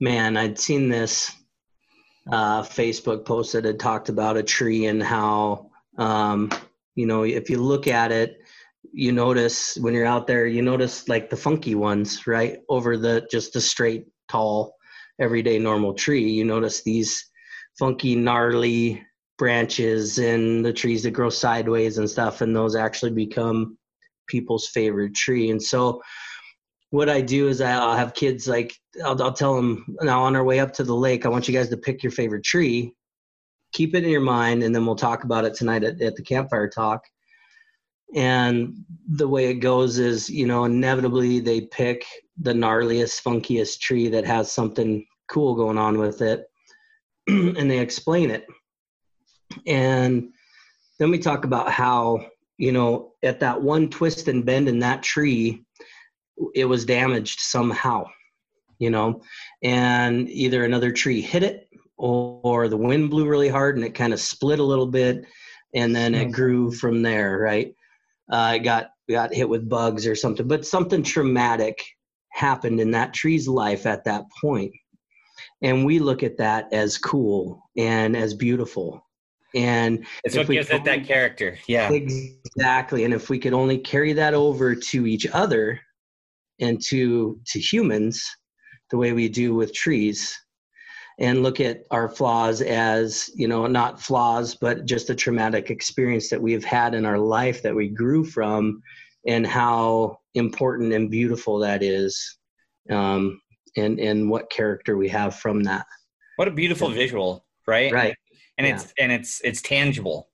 Man 0.00 0.36
i'd 0.36 0.58
seen 0.58 0.88
this 0.88 1.30
uh, 2.30 2.62
facebook 2.62 3.24
post 3.24 3.52
that 3.52 3.64
had 3.64 3.78
talked 3.78 4.08
about 4.08 4.36
a 4.36 4.42
tree 4.42 4.86
and 4.86 5.02
how 5.02 5.70
um, 5.98 6.50
you 6.94 7.06
know 7.06 7.24
if 7.24 7.50
you 7.50 7.58
look 7.58 7.86
at 7.86 8.12
it 8.12 8.38
you 8.92 9.12
notice 9.12 9.76
when 9.76 9.94
you're 9.94 10.06
out 10.06 10.26
there 10.26 10.46
you 10.46 10.62
notice 10.62 11.08
like 11.08 11.30
the 11.30 11.36
funky 11.36 11.74
ones 11.74 12.26
right 12.26 12.58
over 12.68 12.96
the 12.96 13.26
just 13.30 13.52
the 13.52 13.60
straight 13.60 14.06
tall 14.28 14.74
everyday 15.18 15.58
normal 15.58 15.94
tree, 15.94 16.28
you 16.28 16.44
notice 16.44 16.82
these 16.82 17.30
funky, 17.78 18.14
gnarly 18.14 19.04
branches 19.38 20.18
and 20.18 20.64
the 20.64 20.72
trees 20.72 21.02
that 21.02 21.10
grow 21.10 21.30
sideways 21.30 21.98
and 21.98 22.08
stuff, 22.08 22.40
and 22.40 22.54
those 22.54 22.76
actually 22.76 23.10
become 23.10 23.76
people's 24.26 24.68
favorite 24.68 25.14
tree. 25.14 25.50
And 25.50 25.62
so, 25.62 26.00
what 26.94 27.08
I 27.08 27.22
do 27.22 27.48
is 27.48 27.60
I'll 27.60 27.96
have 27.96 28.14
kids 28.14 28.46
like 28.46 28.72
I'll, 29.04 29.20
I'll 29.20 29.32
tell 29.32 29.56
them 29.56 29.96
now 30.00 30.22
on 30.22 30.36
our 30.36 30.44
way 30.44 30.60
up 30.60 30.72
to 30.74 30.84
the 30.84 30.94
lake, 30.94 31.26
I 31.26 31.28
want 31.28 31.48
you 31.48 31.52
guys 31.52 31.68
to 31.70 31.76
pick 31.76 32.04
your 32.04 32.12
favorite 32.12 32.44
tree, 32.44 32.94
keep 33.72 33.96
it 33.96 34.04
in 34.04 34.10
your 34.10 34.20
mind, 34.20 34.62
and 34.62 34.72
then 34.72 34.86
we'll 34.86 34.94
talk 34.94 35.24
about 35.24 35.44
it 35.44 35.54
tonight 35.54 35.82
at, 35.82 36.00
at 36.00 36.14
the 36.14 36.22
campfire 36.22 36.68
talk. 36.68 37.02
And 38.14 38.84
the 39.08 39.26
way 39.26 39.46
it 39.46 39.54
goes 39.54 39.98
is, 39.98 40.30
you 40.30 40.46
know, 40.46 40.66
inevitably 40.66 41.40
they 41.40 41.62
pick 41.62 42.06
the 42.40 42.52
gnarliest, 42.52 43.24
funkiest 43.24 43.80
tree 43.80 44.06
that 44.10 44.24
has 44.24 44.52
something 44.52 45.04
cool 45.28 45.56
going 45.56 45.78
on 45.78 45.98
with 45.98 46.22
it, 46.22 46.44
and 47.26 47.68
they 47.68 47.80
explain 47.80 48.30
it. 48.30 48.46
And 49.66 50.28
then 51.00 51.10
we 51.10 51.18
talk 51.18 51.44
about 51.44 51.72
how, 51.72 52.24
you 52.56 52.70
know, 52.70 53.14
at 53.24 53.40
that 53.40 53.60
one 53.60 53.90
twist 53.90 54.28
and 54.28 54.46
bend 54.46 54.68
in 54.68 54.78
that 54.78 55.02
tree, 55.02 55.64
it 56.54 56.64
was 56.64 56.84
damaged 56.84 57.40
somehow, 57.40 58.04
you 58.78 58.90
know, 58.90 59.22
and 59.62 60.28
either 60.28 60.64
another 60.64 60.92
tree 60.92 61.20
hit 61.20 61.42
it 61.42 61.68
or, 61.96 62.40
or 62.42 62.68
the 62.68 62.76
wind 62.76 63.10
blew 63.10 63.26
really 63.26 63.48
hard 63.48 63.76
and 63.76 63.84
it 63.84 63.94
kind 63.94 64.12
of 64.12 64.20
split 64.20 64.58
a 64.58 64.64
little 64.64 64.86
bit 64.86 65.24
and 65.74 65.94
then 65.94 66.14
it 66.14 66.30
grew 66.30 66.70
from 66.70 67.02
there, 67.02 67.38
right? 67.38 67.74
Uh, 68.30 68.54
it 68.56 68.60
got 68.60 68.90
got 69.10 69.34
hit 69.34 69.48
with 69.48 69.68
bugs 69.68 70.06
or 70.06 70.14
something, 70.14 70.48
but 70.48 70.64
something 70.64 71.02
traumatic 71.02 71.84
happened 72.32 72.80
in 72.80 72.90
that 72.92 73.12
tree's 73.12 73.46
life 73.46 73.86
at 73.86 74.04
that 74.04 74.24
point. 74.40 74.72
And 75.62 75.84
we 75.84 75.98
look 75.98 76.22
at 76.22 76.38
that 76.38 76.72
as 76.72 76.96
cool 76.96 77.62
and 77.76 78.16
as 78.16 78.34
beautiful. 78.34 79.04
And 79.54 80.04
it's 80.24 80.36
what 80.36 80.48
gives 80.48 80.70
it 80.70 80.84
that 80.84 81.06
character. 81.06 81.58
Yeah. 81.68 81.92
Exactly. 81.92 83.04
And 83.04 83.14
if 83.14 83.30
we 83.30 83.38
could 83.38 83.52
only 83.52 83.78
carry 83.78 84.12
that 84.14 84.34
over 84.34 84.74
to 84.74 85.06
each 85.06 85.26
other 85.26 85.80
and 86.60 86.80
to 86.86 87.40
to 87.46 87.58
humans 87.58 88.24
the 88.90 88.96
way 88.96 89.12
we 89.12 89.28
do 89.28 89.54
with 89.54 89.74
trees 89.74 90.36
and 91.18 91.42
look 91.42 91.60
at 91.60 91.84
our 91.90 92.08
flaws 92.08 92.60
as 92.60 93.30
you 93.34 93.48
know 93.48 93.66
not 93.66 94.00
flaws 94.00 94.54
but 94.54 94.84
just 94.84 95.10
a 95.10 95.14
traumatic 95.14 95.70
experience 95.70 96.28
that 96.28 96.40
we've 96.40 96.64
had 96.64 96.94
in 96.94 97.06
our 97.06 97.18
life 97.18 97.62
that 97.62 97.74
we 97.74 97.88
grew 97.88 98.24
from 98.24 98.82
and 99.26 99.46
how 99.46 100.18
important 100.34 100.92
and 100.92 101.10
beautiful 101.10 101.58
that 101.58 101.82
is 101.82 102.38
um, 102.90 103.40
and 103.76 103.98
and 103.98 104.28
what 104.28 104.50
character 104.50 104.96
we 104.96 105.08
have 105.08 105.36
from 105.36 105.62
that. 105.64 105.86
What 106.36 106.48
a 106.48 106.52
beautiful 106.52 106.90
visual 106.90 107.44
right? 107.66 107.92
Right. 107.92 108.16
And 108.58 108.66
yeah. 108.66 108.74
it's 108.74 108.92
and 108.98 109.12
it's 109.12 109.40
it's 109.42 109.62
tangible 109.62 110.28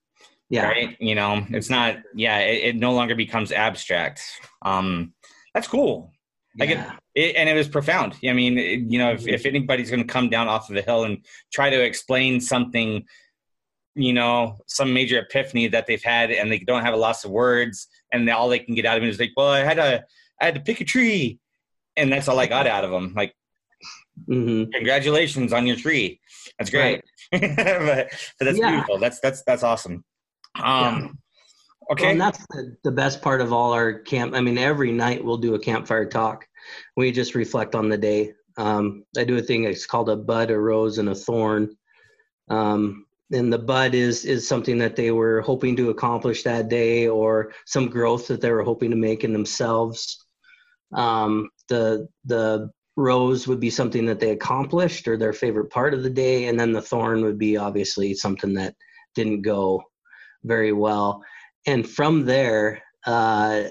yeah. 0.48 0.66
right? 0.66 0.96
You 1.00 1.14
know 1.14 1.46
it's 1.50 1.70
not 1.70 1.98
yeah 2.14 2.38
it, 2.38 2.64
it 2.64 2.76
no 2.76 2.92
longer 2.92 3.14
becomes 3.14 3.52
abstract. 3.52 4.22
Um 4.62 5.14
that's 5.54 5.68
cool 5.68 6.12
like 6.58 6.70
it, 6.70 6.78
it, 7.14 7.36
and 7.36 7.48
it 7.48 7.54
was 7.54 7.68
profound 7.68 8.14
i 8.28 8.32
mean 8.32 8.58
it, 8.58 8.80
you 8.80 8.98
know 8.98 9.12
if, 9.12 9.26
if 9.26 9.46
anybody's 9.46 9.90
going 9.90 10.02
to 10.02 10.12
come 10.12 10.28
down 10.28 10.48
off 10.48 10.68
of 10.68 10.74
the 10.74 10.82
hill 10.82 11.04
and 11.04 11.24
try 11.52 11.70
to 11.70 11.80
explain 11.82 12.40
something 12.40 13.04
you 13.94 14.12
know 14.12 14.56
some 14.66 14.92
major 14.92 15.18
epiphany 15.20 15.68
that 15.68 15.86
they've 15.86 16.02
had 16.02 16.30
and 16.30 16.50
they 16.50 16.58
don't 16.58 16.82
have 16.84 16.94
a 16.94 16.96
loss 16.96 17.24
of 17.24 17.30
words 17.30 17.86
and 18.12 18.28
all 18.30 18.48
they 18.48 18.58
can 18.58 18.74
get 18.74 18.86
out 18.86 18.96
of 18.96 19.02
it 19.02 19.08
is 19.08 19.20
like 19.20 19.32
well 19.36 19.48
i 19.48 19.60
had 19.60 19.78
a 19.78 20.04
i 20.40 20.44
had 20.44 20.54
to 20.54 20.60
pick 20.60 20.80
a 20.80 20.84
tree 20.84 21.38
and 21.96 22.12
that's 22.12 22.28
all 22.28 22.38
I 22.38 22.46
got 22.46 22.66
out 22.66 22.84
of 22.84 22.90
them. 22.90 23.12
Like, 23.14 23.34
mm-hmm. 24.28 24.70
congratulations 24.70 25.52
on 25.52 25.66
your 25.66 25.76
tree. 25.76 26.20
That's 26.58 26.70
great. 26.70 27.02
Right. 27.32 27.56
but, 27.56 27.56
but, 28.38 28.44
that's 28.44 28.58
yeah. 28.58 28.70
beautiful. 28.70 28.98
That's 28.98 29.20
that's 29.20 29.42
that's 29.42 29.62
awesome. 29.62 30.04
Um, 30.56 30.64
yeah. 30.64 31.08
Okay. 31.90 32.02
Well, 32.04 32.12
and 32.12 32.20
that's 32.20 32.46
the, 32.50 32.76
the 32.84 32.92
best 32.92 33.20
part 33.20 33.40
of 33.40 33.52
all 33.52 33.72
our 33.72 33.94
camp. 33.94 34.34
I 34.34 34.40
mean, 34.40 34.58
every 34.58 34.92
night 34.92 35.24
we'll 35.24 35.38
do 35.38 35.54
a 35.54 35.58
campfire 35.58 36.06
talk. 36.06 36.46
We 36.96 37.10
just 37.10 37.34
reflect 37.34 37.74
on 37.74 37.88
the 37.88 37.98
day 37.98 38.32
Um, 38.56 39.04
I 39.16 39.24
do 39.24 39.38
a 39.38 39.42
thing 39.42 39.64
it's 39.64 39.86
called 39.86 40.10
a 40.10 40.16
bud, 40.16 40.50
a 40.50 40.58
rose, 40.58 40.98
and 40.98 41.08
a 41.08 41.14
thorn. 41.14 41.76
Um, 42.48 43.06
and 43.32 43.52
the 43.52 43.58
bud 43.58 43.94
is 43.94 44.24
is 44.24 44.46
something 44.46 44.78
that 44.78 44.96
they 44.96 45.12
were 45.12 45.40
hoping 45.40 45.76
to 45.76 45.90
accomplish 45.90 46.42
that 46.42 46.68
day, 46.68 47.08
or 47.08 47.52
some 47.66 47.88
growth 47.88 48.26
that 48.28 48.40
they 48.40 48.50
were 48.50 48.64
hoping 48.64 48.90
to 48.90 48.96
make 48.96 49.24
in 49.24 49.32
themselves. 49.32 50.26
Um, 50.92 51.50
the 51.68 52.08
the 52.24 52.70
rose 52.96 53.46
would 53.46 53.60
be 53.60 53.70
something 53.70 54.04
that 54.06 54.20
they 54.20 54.30
accomplished 54.30 55.08
or 55.08 55.16
their 55.16 55.32
favorite 55.32 55.70
part 55.70 55.94
of 55.94 56.02
the 56.02 56.10
day, 56.10 56.48
and 56.48 56.58
then 56.58 56.72
the 56.72 56.82
thorn 56.82 57.22
would 57.22 57.38
be 57.38 57.56
obviously 57.56 58.14
something 58.14 58.54
that 58.54 58.74
didn't 59.14 59.42
go 59.42 59.82
very 60.44 60.72
well. 60.72 61.22
And 61.66 61.88
from 61.88 62.24
there, 62.24 62.82
uh, 63.06 63.64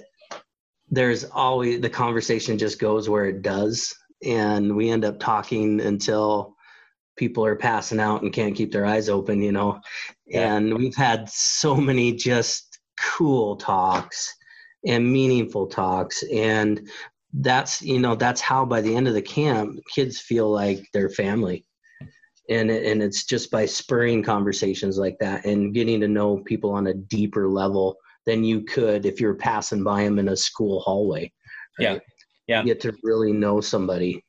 there's 0.89 1.23
always 1.25 1.81
the 1.81 1.89
conversation 1.89 2.57
just 2.57 2.79
goes 2.79 3.09
where 3.09 3.25
it 3.25 3.41
does. 3.41 3.93
And 4.25 4.75
we 4.75 4.89
end 4.89 5.05
up 5.05 5.19
talking 5.19 5.81
until 5.81 6.55
people 7.17 7.45
are 7.45 7.55
passing 7.55 7.99
out 7.99 8.21
and 8.21 8.33
can't 8.33 8.55
keep 8.55 8.71
their 8.71 8.85
eyes 8.85 9.09
open 9.09 9.41
you 9.41 9.51
know? 9.51 9.79
Yeah. 10.25 10.55
and 10.55 10.77
we've 10.77 10.95
had 10.95 11.29
so 11.29 11.75
many 11.75 12.13
just 12.13 12.79
cool 12.99 13.55
talks 13.57 14.33
and 14.85 15.11
meaningful 15.11 15.67
talks. 15.67 16.23
And 16.31 16.87
that's 17.33 17.81
you 17.81 17.99
know 17.99 18.15
that's 18.15 18.41
how 18.41 18.65
by 18.65 18.81
the 18.81 18.95
end 18.95 19.07
of 19.07 19.13
the 19.13 19.21
camp 19.21 19.79
kids 19.93 20.19
feel 20.19 20.49
like 20.49 20.83
they're 20.93 21.09
family 21.09 21.63
and 22.49 22.69
and 22.71 23.01
it's 23.01 23.23
just 23.25 23.51
by 23.51 23.65
spurring 23.65 24.23
conversations 24.23 24.97
like 24.97 25.17
that 25.19 25.45
and 25.45 25.73
getting 25.73 25.99
to 26.01 26.07
know 26.07 26.37
people 26.39 26.71
on 26.71 26.87
a 26.87 26.93
deeper 26.93 27.47
level 27.47 27.97
than 28.25 28.43
you 28.43 28.61
could 28.61 29.05
if 29.05 29.19
you're 29.19 29.35
passing 29.35 29.83
by 29.83 30.03
them 30.03 30.19
in 30.19 30.29
a 30.29 30.35
school 30.35 30.79
hallway. 30.81 31.31
Right? 31.79 31.93
Yeah. 31.93 31.99
Yeah. 32.47 32.59
You 32.61 32.65
get 32.65 32.81
to 32.81 32.95
really 33.03 33.31
know 33.31 33.61
somebody. 33.61 34.23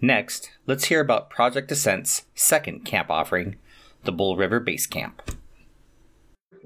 Next, 0.00 0.50
let's 0.66 0.84
hear 0.84 1.00
about 1.00 1.30
Project 1.30 1.70
Ascent's 1.72 2.24
second 2.34 2.84
camp 2.84 3.10
offering, 3.10 3.56
the 4.04 4.12
Bull 4.12 4.36
River 4.36 4.60
Base 4.60 4.86
Camp. 4.86 5.22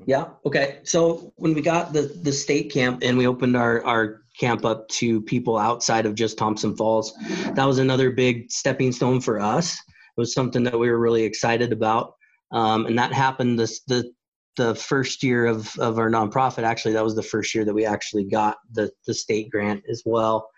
Yeah. 0.06 0.26
Okay. 0.44 0.80
So 0.82 1.32
when 1.36 1.54
we 1.54 1.62
got 1.62 1.92
the 1.92 2.02
the 2.22 2.32
state 2.32 2.72
camp 2.72 3.02
and 3.02 3.16
we 3.16 3.26
opened 3.26 3.56
our 3.56 3.84
our 3.84 4.22
camp 4.38 4.64
up 4.64 4.88
to 4.88 5.20
people 5.22 5.58
outside 5.58 6.06
of 6.06 6.14
just 6.14 6.38
Thompson 6.38 6.76
Falls, 6.76 7.14
that 7.54 7.64
was 7.64 7.78
another 7.78 8.10
big 8.10 8.50
stepping 8.50 8.92
stone 8.92 9.20
for 9.20 9.38
us. 9.38 9.78
Was 10.16 10.34
something 10.34 10.62
that 10.64 10.78
we 10.78 10.90
were 10.90 10.98
really 10.98 11.22
excited 11.22 11.72
about, 11.72 12.14
um, 12.52 12.86
and 12.86 12.98
that 12.98 13.12
happened 13.12 13.58
this 13.58 13.80
the 13.86 14.10
the 14.56 14.74
first 14.74 15.22
year 15.22 15.46
of, 15.46 15.74
of 15.78 15.98
our 15.98 16.10
nonprofit. 16.10 16.62
Actually 16.62 16.92
that 16.92 17.04
was 17.04 17.14
the 17.14 17.22
first 17.22 17.54
year 17.54 17.64
that 17.64 17.74
we 17.74 17.86
actually 17.86 18.24
got 18.24 18.58
the, 18.72 18.90
the 19.06 19.14
state 19.14 19.50
grant 19.50 19.82
as 19.88 20.02
well. 20.04 20.48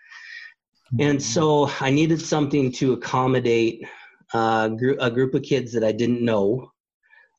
And 0.99 1.21
so 1.21 1.71
i 1.79 1.89
needed 1.89 2.21
something 2.21 2.71
to 2.73 2.93
accommodate 2.93 3.87
uh, 4.33 4.69
a 4.99 5.11
group 5.11 5.33
of 5.33 5.43
kids 5.43 5.71
that 5.73 5.83
i 5.83 5.91
didn't 5.91 6.23
know 6.23 6.71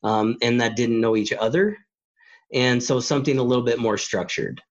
um, 0.03 0.37
and 0.41 0.59
that 0.61 0.75
didn't 0.75 1.01
know 1.01 1.15
each 1.15 1.33
other. 1.33 1.77
And 2.53 2.81
so 2.81 2.99
something 2.99 3.37
a 3.37 3.43
little 3.43 3.63
bit 3.63 3.79
more 3.79 3.97
structured 3.97 4.61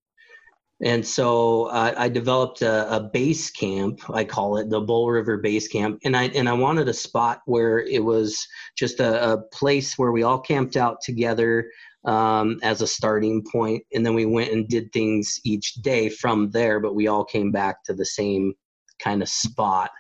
and 0.83 1.07
so 1.07 1.65
uh, 1.67 1.95
I 1.97 2.09
developed 2.09 2.61
a, 2.61 2.97
a, 2.97 3.01
base 3.01 3.51
camp. 3.51 4.01
I 4.11 4.25
call 4.25 4.59
it 4.59 4.69
the 4.69 4.81
Bull 4.81 5.11
River 5.11 5.39
Base 5.39 5.69
Camp, 5.69 5.99
and 6.05 6.15
I 6.15 6.25
and 6.29 6.49
I 6.49 6.53
wanted 6.53 6.89
a 6.89 6.93
spot 6.93 7.41
where 7.47 7.79
it 7.79 8.05
was 8.05 8.47
just 8.77 9.01
a, 9.01 9.33
a 9.33 9.39
place 9.39 9.97
where 9.97 10.13
we 10.13 10.23
all 10.23 10.39
camped 10.39 10.77
out 10.77 11.01
together 11.01 11.71
um, 12.05 12.59
as 12.63 12.83
a 12.83 12.87
starting 12.87 13.43
point, 13.51 13.85
and 13.95 14.05
then 14.05 14.15
we 14.15 14.27
went 14.27 14.53
and 14.53 14.69
did 14.69 14.93
things 14.93 15.41
each 15.45 15.75
day 15.77 16.11
from 16.11 16.51
there. 16.51 16.79
But 16.79 16.95
we 16.95 17.07
all 17.07 17.25
came 17.25 17.51
back 17.51 17.83
to 17.85 17.95
the 17.95 18.05
same 18.05 18.53
kind 18.99 19.23
of 19.23 19.31
spot 19.31 19.91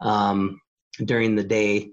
um, 0.00 0.58
during 1.04 1.36
the 1.36 1.44
day 1.44 1.90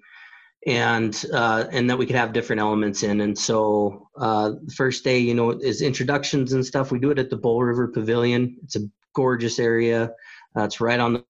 and 0.66 1.26
uh, 1.34 1.66
and 1.72 1.90
that 1.90 1.98
we 1.98 2.06
could 2.06 2.16
have 2.16 2.34
different 2.34 2.60
elements 2.62 3.04
in. 3.04 3.22
And 3.22 3.38
so 3.38 4.08
uh, 4.18 4.52
the 4.64 4.74
first 4.74 5.04
day, 5.04 5.20
you 5.20 5.34
know, 5.34 5.52
is 5.52 5.82
introductions 5.82 6.54
and 6.54 6.66
stuff. 6.66 6.92
We 6.92 7.00
do 7.00 7.12
it 7.12 7.20
at 7.20 7.30
the 7.30 7.38
Bull 7.38 7.62
River 7.62 7.88
Pavilion. 7.88 8.58
It's 8.64 8.76
a 8.76 8.88
gorgeous 9.14 9.60
area. 9.60 10.12
Uh, 10.56 10.64
it's 10.64 10.80
right 10.80 11.00
on 11.00 11.24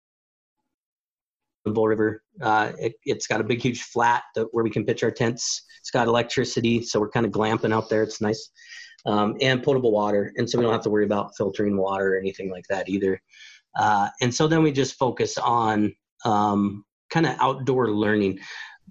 the 1.65 1.71
Bull 1.71 1.87
River. 1.87 2.23
Uh, 2.41 2.73
it, 2.77 2.93
has 3.07 3.27
got 3.27 3.41
a 3.41 3.43
big, 3.43 3.61
huge 3.61 3.83
flat 3.83 4.23
that, 4.35 4.47
where 4.51 4.63
we 4.63 4.69
can 4.69 4.85
pitch 4.85 5.03
our 5.03 5.11
tents. 5.11 5.63
It's 5.79 5.91
got 5.91 6.07
electricity, 6.07 6.83
so 6.83 6.99
we're 6.99 7.09
kind 7.09 7.25
of 7.25 7.31
glamping 7.31 7.73
out 7.73 7.89
there. 7.89 8.03
It's 8.03 8.21
nice. 8.21 8.51
Um, 9.05 9.35
and 9.41 9.61
potable 9.61 9.91
water, 9.91 10.31
and 10.37 10.49
so 10.49 10.57
we 10.57 10.63
don't 10.63 10.71
have 10.71 10.83
to 10.83 10.89
worry 10.89 11.03
about 11.03 11.35
filtering 11.35 11.75
water 11.75 12.15
or 12.15 12.17
anything 12.17 12.49
like 12.49 12.65
that 12.69 12.87
either. 12.87 13.21
Uh, 13.77 14.07
and 14.21 14.33
so 14.33 14.47
then 14.47 14.63
we 14.63 14.71
just 14.71 14.97
focus 14.97 15.37
on 15.37 15.93
um, 16.23 16.85
kind 17.09 17.25
of 17.25 17.35
outdoor 17.39 17.91
learning 17.91 18.39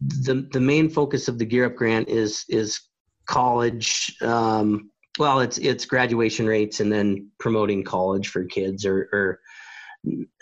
the 0.00 0.48
the 0.52 0.60
main 0.60 0.88
focus 0.88 1.28
of 1.28 1.38
the 1.38 1.44
Gear 1.44 1.66
Up 1.66 1.76
grant 1.76 2.08
is 2.08 2.44
is 2.48 2.80
college. 3.26 4.16
Um, 4.20 4.90
well, 5.18 5.40
it's 5.40 5.58
it's 5.58 5.84
graduation 5.84 6.46
rates 6.46 6.80
and 6.80 6.90
then 6.90 7.30
promoting 7.38 7.84
college 7.84 8.28
for 8.28 8.44
kids, 8.44 8.86
or, 8.86 9.08
or 9.12 9.40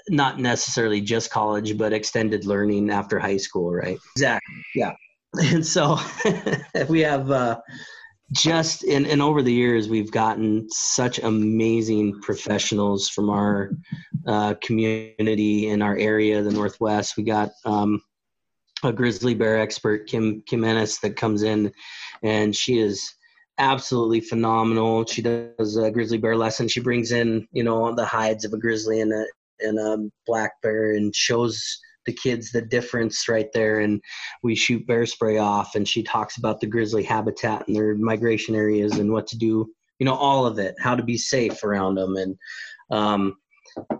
not 0.08 0.38
necessarily 0.38 1.00
just 1.00 1.30
college, 1.30 1.76
but 1.76 1.92
extended 1.92 2.46
learning 2.46 2.90
after 2.90 3.18
high 3.18 3.36
school, 3.36 3.72
right? 3.72 3.98
Exactly. 4.16 4.54
Yeah. 4.74 4.92
And 5.38 5.64
so 5.64 5.96
we 6.88 7.02
have 7.02 7.30
uh, 7.30 7.60
just 8.32 8.82
and, 8.82 9.06
and 9.06 9.22
over 9.22 9.42
the 9.42 9.52
years 9.52 9.88
we've 9.88 10.10
gotten 10.10 10.66
such 10.70 11.20
amazing 11.20 12.20
professionals 12.20 13.08
from 13.08 13.30
our 13.30 13.70
uh, 14.26 14.54
community 14.60 15.68
in 15.68 15.82
our 15.82 15.96
area, 15.96 16.42
the 16.42 16.50
Northwest. 16.50 17.16
We 17.16 17.22
got 17.22 17.50
um, 17.64 18.02
a 18.82 18.92
grizzly 18.92 19.34
bear 19.34 19.58
expert, 19.58 20.06
Kim 20.06 20.42
Kim 20.46 20.64
Annis, 20.64 20.98
that 21.00 21.16
comes 21.16 21.42
in, 21.42 21.72
and 22.22 22.54
she 22.54 22.78
is 22.78 23.14
absolutely 23.58 24.20
phenomenal. 24.20 25.04
She 25.04 25.22
does 25.22 25.76
a 25.76 25.90
grizzly 25.90 26.18
bear 26.18 26.36
lesson. 26.36 26.68
She 26.68 26.80
brings 26.80 27.12
in 27.12 27.46
you 27.52 27.62
know 27.62 27.94
the 27.94 28.04
hides 28.04 28.44
of 28.44 28.52
a 28.52 28.58
grizzly 28.58 29.00
and 29.00 29.12
a 29.12 29.24
and 29.60 29.78
a 29.78 30.10
black 30.26 30.52
bear 30.62 30.92
and 30.92 31.14
shows 31.14 31.78
the 32.06 32.12
kids 32.12 32.50
the 32.50 32.62
difference 32.62 33.28
right 33.28 33.52
there 33.52 33.80
and 33.80 34.00
we 34.42 34.54
shoot 34.54 34.86
bear 34.86 35.04
spray 35.04 35.36
off 35.36 35.74
and 35.74 35.86
she 35.86 36.02
talks 36.02 36.38
about 36.38 36.58
the 36.58 36.66
grizzly 36.66 37.02
habitat 37.02 37.66
and 37.66 37.76
their 37.76 37.94
migration 37.94 38.54
areas 38.54 38.98
and 38.98 39.12
what 39.12 39.26
to 39.26 39.36
do 39.36 39.70
you 39.98 40.06
know 40.06 40.14
all 40.14 40.46
of 40.46 40.58
it 40.58 40.74
how 40.80 40.94
to 40.94 41.02
be 41.02 41.18
safe 41.18 41.62
around 41.62 41.96
them 41.96 42.16
and 42.16 42.36
um, 42.90 43.36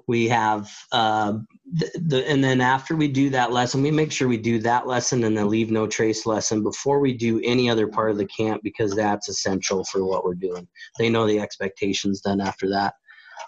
we 0.06 0.28
have 0.28 0.68
uh, 0.92 1.34
the, 1.72 1.90
the, 2.06 2.28
and 2.28 2.42
then 2.42 2.60
after 2.60 2.96
we 2.96 3.06
do 3.06 3.30
that 3.30 3.52
lesson 3.52 3.82
we 3.82 3.90
make 3.90 4.10
sure 4.10 4.26
we 4.26 4.36
do 4.36 4.58
that 4.58 4.86
lesson 4.86 5.22
and 5.22 5.36
the 5.36 5.44
leave 5.44 5.70
no 5.70 5.86
trace 5.86 6.26
lesson 6.26 6.62
before 6.62 6.98
we 6.98 7.12
do 7.12 7.40
any 7.44 7.70
other 7.70 7.86
part 7.86 8.10
of 8.10 8.18
the 8.18 8.26
camp 8.26 8.60
because 8.64 8.94
that's 8.94 9.28
essential 9.28 9.84
for 9.84 10.04
what 10.04 10.24
we're 10.24 10.34
doing. 10.34 10.66
They 10.98 11.08
know 11.08 11.26
the 11.26 11.38
expectations 11.38 12.22
then 12.24 12.40
after 12.40 12.68
that. 12.70 12.94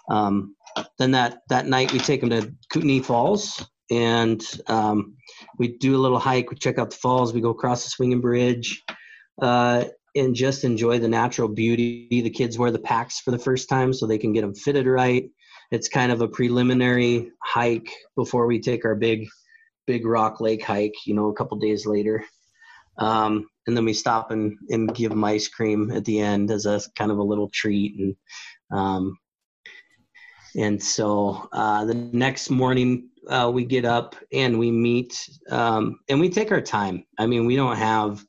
Um, 0.09 0.55
then 0.97 1.11
that 1.11 1.39
that 1.49 1.67
night 1.67 1.91
we 1.91 1.99
take 1.99 2.21
them 2.21 2.29
to 2.29 2.53
kootenai 2.71 3.01
falls 3.01 3.65
and 3.91 4.41
um, 4.67 5.15
we 5.57 5.77
do 5.77 5.95
a 5.95 6.01
little 6.01 6.19
hike. 6.19 6.49
We 6.49 6.55
check 6.55 6.79
out 6.79 6.91
the 6.91 6.95
falls. 6.95 7.33
We 7.33 7.41
go 7.41 7.49
across 7.49 7.83
the 7.83 7.89
swinging 7.89 8.21
bridge 8.21 8.83
uh, 9.41 9.85
and 10.15 10.33
just 10.33 10.63
enjoy 10.63 10.99
the 10.99 11.09
natural 11.09 11.49
beauty. 11.49 12.07
The 12.09 12.29
kids 12.29 12.57
wear 12.57 12.71
the 12.71 12.79
packs 12.79 13.19
for 13.19 13.31
the 13.31 13.39
first 13.39 13.67
time 13.67 13.91
so 13.91 14.07
they 14.07 14.17
can 14.17 14.33
get 14.33 14.41
them 14.41 14.55
fitted 14.55 14.87
right 14.87 15.25
it's 15.73 15.89
kind 15.89 16.11
of 16.11 16.21
a 16.21 16.27
preliminary 16.27 17.31
hike 17.41 17.91
before 18.15 18.45
we 18.45 18.59
take 18.59 18.85
our 18.85 18.93
big 18.93 19.27
big 19.87 20.05
rock 20.05 20.39
lake 20.39 20.63
hike 20.63 20.93
you 21.05 21.15
know 21.15 21.29
a 21.29 21.33
couple 21.33 21.57
days 21.57 21.85
later. 21.85 22.23
Um, 22.99 23.47
and 23.65 23.75
then 23.75 23.85
we 23.85 23.93
stop 23.93 24.29
and, 24.29 24.55
and 24.69 24.93
give 24.93 25.09
them 25.09 25.23
ice 25.23 25.47
cream 25.47 25.89
at 25.89 26.05
the 26.05 26.19
end 26.19 26.51
as 26.51 26.67
a 26.67 26.79
kind 26.95 27.09
of 27.09 27.17
a 27.17 27.23
little 27.23 27.49
treat 27.49 27.97
and 27.97 28.15
um, 28.71 29.17
and 30.55 30.81
so 30.81 31.49
uh, 31.51 31.83
the 31.85 31.95
next 31.95 32.51
morning 32.51 33.09
uh, 33.27 33.49
we 33.51 33.65
get 33.65 33.83
up 33.83 34.15
and 34.31 34.59
we 34.59 34.69
meet 34.69 35.27
um, 35.49 35.99
and 36.07 36.19
we 36.19 36.29
take 36.29 36.51
our 36.51 36.61
time. 36.61 37.03
I 37.17 37.25
mean 37.25 37.47
we 37.47 37.55
don't 37.55 37.77
have 37.77 38.23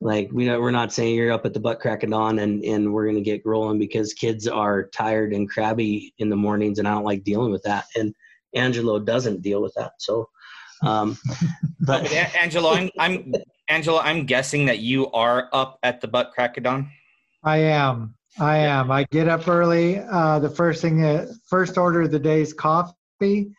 like 0.00 0.30
we 0.32 0.48
we're 0.48 0.70
not 0.70 0.92
saying 0.92 1.14
you're 1.14 1.32
up 1.32 1.44
at 1.44 1.52
the 1.52 1.60
butt 1.60 1.80
crack 1.80 2.02
of 2.02 2.10
dawn 2.10 2.38
and 2.38 2.64
and 2.64 2.92
we're 2.92 3.06
gonna 3.06 3.20
get 3.20 3.42
rolling 3.44 3.78
because 3.78 4.14
kids 4.14 4.48
are 4.48 4.84
tired 4.88 5.32
and 5.32 5.50
crabby 5.50 6.14
in 6.18 6.30
the 6.30 6.36
mornings 6.36 6.78
and 6.78 6.88
I 6.88 6.92
don't 6.92 7.04
like 7.04 7.22
dealing 7.22 7.52
with 7.52 7.62
that. 7.64 7.84
And 7.94 8.14
Angelo 8.54 8.98
doesn't 8.98 9.42
deal 9.42 9.60
with 9.60 9.74
that. 9.74 9.92
So 9.98 10.28
um 10.82 11.18
but 11.80 12.10
Angelo 12.12 12.70
I'm 12.70 12.90
I'm 12.98 13.34
Angelo 13.68 13.98
I'm 13.98 14.24
guessing 14.24 14.66
that 14.66 14.78
you 14.78 15.10
are 15.12 15.50
up 15.52 15.78
at 15.82 16.00
the 16.00 16.08
butt 16.08 16.32
crack 16.32 16.56
of 16.56 16.64
dawn 16.64 16.90
I 17.42 17.58
am. 17.58 18.14
I 18.38 18.58
am. 18.58 18.90
I 18.90 19.04
get 19.10 19.28
up 19.28 19.48
early. 19.48 19.98
Uh 19.98 20.38
the 20.38 20.50
first 20.50 20.80
thing 20.80 21.00
that 21.02 21.28
first 21.46 21.76
order 21.76 22.02
of 22.02 22.10
the 22.10 22.18
day 22.18 22.40
is 22.40 22.54
coffee 22.54 23.52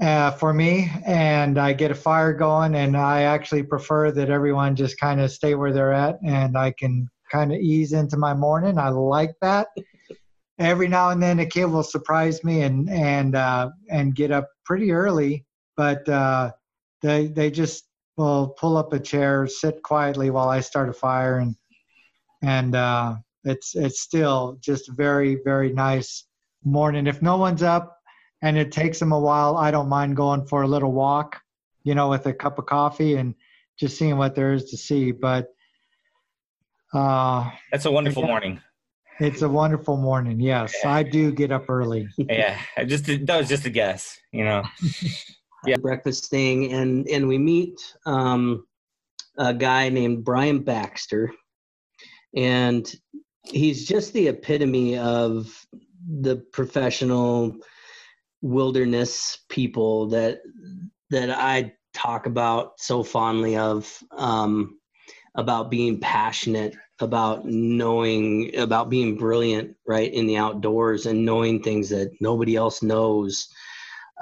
uh, 0.00 0.30
for 0.32 0.52
me, 0.52 0.90
and 1.04 1.58
I 1.58 1.72
get 1.72 1.90
a 1.90 1.94
fire 1.94 2.32
going. 2.32 2.74
And 2.74 2.96
I 2.96 3.22
actually 3.22 3.62
prefer 3.62 4.10
that 4.12 4.30
everyone 4.30 4.76
just 4.76 4.98
kind 4.98 5.20
of 5.20 5.30
stay 5.30 5.54
where 5.54 5.72
they're 5.72 5.92
at, 5.92 6.18
and 6.24 6.56
I 6.56 6.72
can 6.72 7.08
kind 7.30 7.52
of 7.52 7.58
ease 7.58 7.92
into 7.92 8.16
my 8.16 8.34
morning. 8.34 8.78
I 8.78 8.88
like 8.88 9.34
that. 9.40 9.68
Every 10.58 10.88
now 10.88 11.10
and 11.10 11.22
then, 11.22 11.40
a 11.40 11.46
kid 11.46 11.66
will 11.66 11.82
surprise 11.82 12.44
me 12.44 12.62
and 12.62 12.88
and 12.88 13.34
uh, 13.34 13.70
and 13.90 14.14
get 14.14 14.30
up 14.30 14.48
pretty 14.64 14.92
early, 14.92 15.44
but 15.76 16.08
uh, 16.08 16.52
they 17.02 17.26
they 17.26 17.50
just 17.50 17.84
will 18.16 18.48
pull 18.58 18.76
up 18.76 18.92
a 18.92 19.00
chair, 19.00 19.46
sit 19.46 19.82
quietly 19.82 20.30
while 20.30 20.48
I 20.48 20.60
start 20.60 20.88
a 20.88 20.92
fire, 20.92 21.38
and 21.38 21.56
and 22.42 22.74
uh, 22.74 23.16
it's 23.44 23.74
it's 23.74 24.00
still 24.00 24.58
just 24.60 24.90
very 24.90 25.38
very 25.44 25.72
nice 25.72 26.24
morning. 26.64 27.06
If 27.06 27.22
no 27.22 27.36
one's 27.36 27.62
up 27.62 27.98
and 28.42 28.58
it 28.58 28.72
takes 28.72 28.98
them 28.98 29.12
a 29.12 29.18
while, 29.18 29.56
I 29.56 29.70
don't 29.70 29.88
mind 29.88 30.16
going 30.16 30.44
for 30.44 30.62
a 30.62 30.68
little 30.68 30.92
walk, 30.92 31.40
you 31.84 31.94
know, 31.94 32.10
with 32.10 32.26
a 32.26 32.32
cup 32.32 32.58
of 32.58 32.66
coffee 32.66 33.14
and 33.14 33.34
just 33.78 33.96
seeing 33.96 34.18
what 34.18 34.34
there 34.34 34.52
is 34.52 34.70
to 34.70 34.76
see. 34.76 35.12
But 35.12 35.48
uh, 36.92 37.48
that's 37.70 37.84
a 37.84 37.90
wonderful 37.90 38.24
morning. 38.24 38.60
It's 39.20 39.42
a 39.42 39.48
wonderful 39.48 39.96
morning. 39.96 40.40
Yes, 40.40 40.74
yeah. 40.82 40.92
I 40.92 41.02
do 41.04 41.30
get 41.30 41.52
up 41.52 41.70
early. 41.70 42.08
yeah, 42.16 42.58
I 42.76 42.84
just 42.84 43.06
that 43.06 43.38
was 43.38 43.48
just 43.48 43.64
a 43.64 43.70
guess, 43.70 44.18
you 44.32 44.44
know. 44.44 44.64
yeah, 45.66 45.76
breakfast 45.76 46.28
thing, 46.28 46.72
and 46.72 47.06
and 47.08 47.28
we 47.28 47.38
meet 47.38 47.80
um, 48.04 48.66
a 49.38 49.54
guy 49.54 49.88
named 49.88 50.24
Brian 50.24 50.60
Baxter, 50.60 51.32
and 52.34 52.92
he's 53.44 53.86
just 53.86 54.12
the 54.12 54.28
epitome 54.28 54.98
of 54.98 55.66
the 56.08 56.36
professional 56.52 57.56
wilderness 58.42 59.38
people 59.48 60.08
that 60.08 60.40
that 61.10 61.30
I 61.30 61.72
talk 61.94 62.26
about 62.26 62.72
so 62.78 63.02
fondly 63.02 63.56
of 63.56 64.02
um, 64.16 64.78
about 65.36 65.70
being 65.70 66.00
passionate 66.00 66.74
about 67.00 67.44
knowing 67.44 68.56
about 68.56 68.90
being 68.90 69.16
brilliant 69.16 69.76
right 69.86 70.12
in 70.12 70.26
the 70.26 70.36
outdoors 70.36 71.06
and 71.06 71.24
knowing 71.24 71.62
things 71.62 71.88
that 71.88 72.10
nobody 72.20 72.56
else 72.56 72.82
knows 72.82 73.48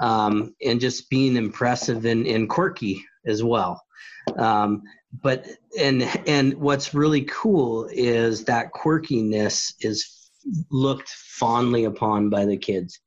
um, 0.01 0.55
and 0.65 0.79
just 0.79 1.09
being 1.09 1.35
impressive 1.35 2.05
and, 2.05 2.25
and 2.25 2.49
quirky 2.49 3.03
as 3.25 3.43
well. 3.43 3.81
Um, 4.37 4.81
but 5.21 5.45
and 5.79 6.03
and 6.27 6.53
what's 6.55 6.93
really 6.93 7.23
cool 7.23 7.87
is 7.91 8.45
that 8.45 8.71
quirkiness 8.73 9.73
is 9.81 10.29
looked 10.71 11.09
fondly 11.09 11.85
upon 11.85 12.29
by 12.29 12.45
the 12.45 12.57
kids 12.57 12.99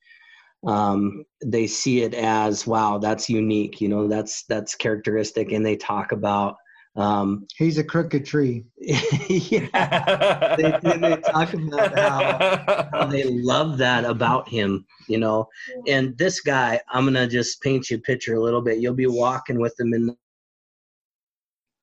um, 0.66 1.24
they 1.44 1.66
see 1.66 2.02
it 2.02 2.14
as 2.14 2.66
wow 2.66 2.98
that's 2.98 3.28
unique 3.28 3.80
you 3.80 3.88
know 3.88 4.08
that's 4.08 4.44
that's 4.44 4.74
characteristic 4.74 5.52
and 5.52 5.64
they 5.64 5.76
talk 5.76 6.12
about 6.12 6.56
um, 6.96 7.46
he's 7.56 7.78
a 7.78 7.84
crooked 7.84 8.24
tree. 8.24 8.64
Yeah. 8.78 10.54
They, 10.56 10.70
they 10.82 11.16
talk 11.16 11.52
about 11.54 11.98
how, 11.98 12.88
how 12.92 13.06
they 13.06 13.24
love 13.24 13.78
that 13.78 14.04
about 14.04 14.48
him 14.48 14.86
you 15.08 15.18
know. 15.18 15.48
And 15.86 16.16
this 16.18 16.40
guy 16.40 16.80
i'm 16.88 17.04
gonna 17.04 17.26
just 17.26 17.60
paint 17.62 17.90
you 17.90 17.98
a 17.98 18.00
picture 18.00 18.34
a 18.34 18.40
little 18.40 18.62
bit. 18.62 18.78
You'll 18.78 18.94
be 18.94 19.06
walking 19.06 19.60
with 19.60 19.78
him 19.78 19.92
in 19.94 20.16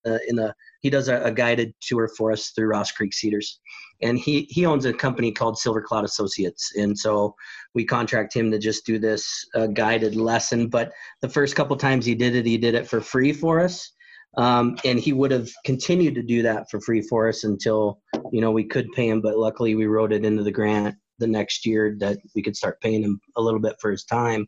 uh, 0.05 0.17
in 0.27 0.39
a 0.39 0.53
he 0.81 0.89
does 0.89 1.07
a, 1.07 1.21
a, 1.23 1.31
guided 1.31 1.73
tour 1.79 2.09
for 2.17 2.31
us 2.31 2.49
through 2.49 2.67
Ross 2.67 2.91
Creek 2.91 3.13
Cedars, 3.13 3.59
and 4.01 4.17
he 4.17 4.47
he 4.49 4.65
owns 4.65 4.85
a 4.85 4.93
company 4.93 5.31
called 5.31 5.57
Silver 5.57 5.81
Cloud 5.81 6.05
Associates, 6.05 6.73
and 6.75 6.97
so 6.97 7.35
we 7.73 7.85
contract 7.85 8.33
him 8.33 8.51
to 8.51 8.59
just 8.59 8.85
do 8.85 8.99
this 8.99 9.45
uh, 9.55 9.67
guided 9.67 10.15
lesson. 10.15 10.67
But 10.67 10.91
the 11.21 11.29
first 11.29 11.55
couple 11.55 11.75
times 11.77 12.05
he 12.05 12.15
did 12.15 12.35
it, 12.35 12.45
he 12.45 12.57
did 12.57 12.75
it 12.75 12.87
for 12.87 13.01
free 13.01 13.33
for 13.33 13.59
us, 13.59 13.91
um, 14.37 14.77
and 14.85 14.99
he 14.99 15.13
would 15.13 15.31
have 15.31 15.49
continued 15.65 16.15
to 16.15 16.23
do 16.23 16.41
that 16.43 16.69
for 16.69 16.79
free 16.81 17.01
for 17.01 17.27
us 17.27 17.43
until 17.43 17.99
you 18.31 18.41
know 18.41 18.51
we 18.51 18.63
could 18.63 18.91
pay 18.93 19.07
him. 19.07 19.21
But 19.21 19.37
luckily, 19.37 19.75
we 19.75 19.85
wrote 19.85 20.13
it 20.13 20.25
into 20.25 20.43
the 20.43 20.51
grant 20.51 20.95
the 21.19 21.27
next 21.27 21.65
year 21.65 21.95
that 21.99 22.17
we 22.35 22.41
could 22.41 22.55
start 22.55 22.81
paying 22.81 23.03
him 23.03 23.19
a 23.37 23.41
little 23.41 23.59
bit 23.59 23.75
for 23.79 23.91
his 23.91 24.05
time. 24.05 24.47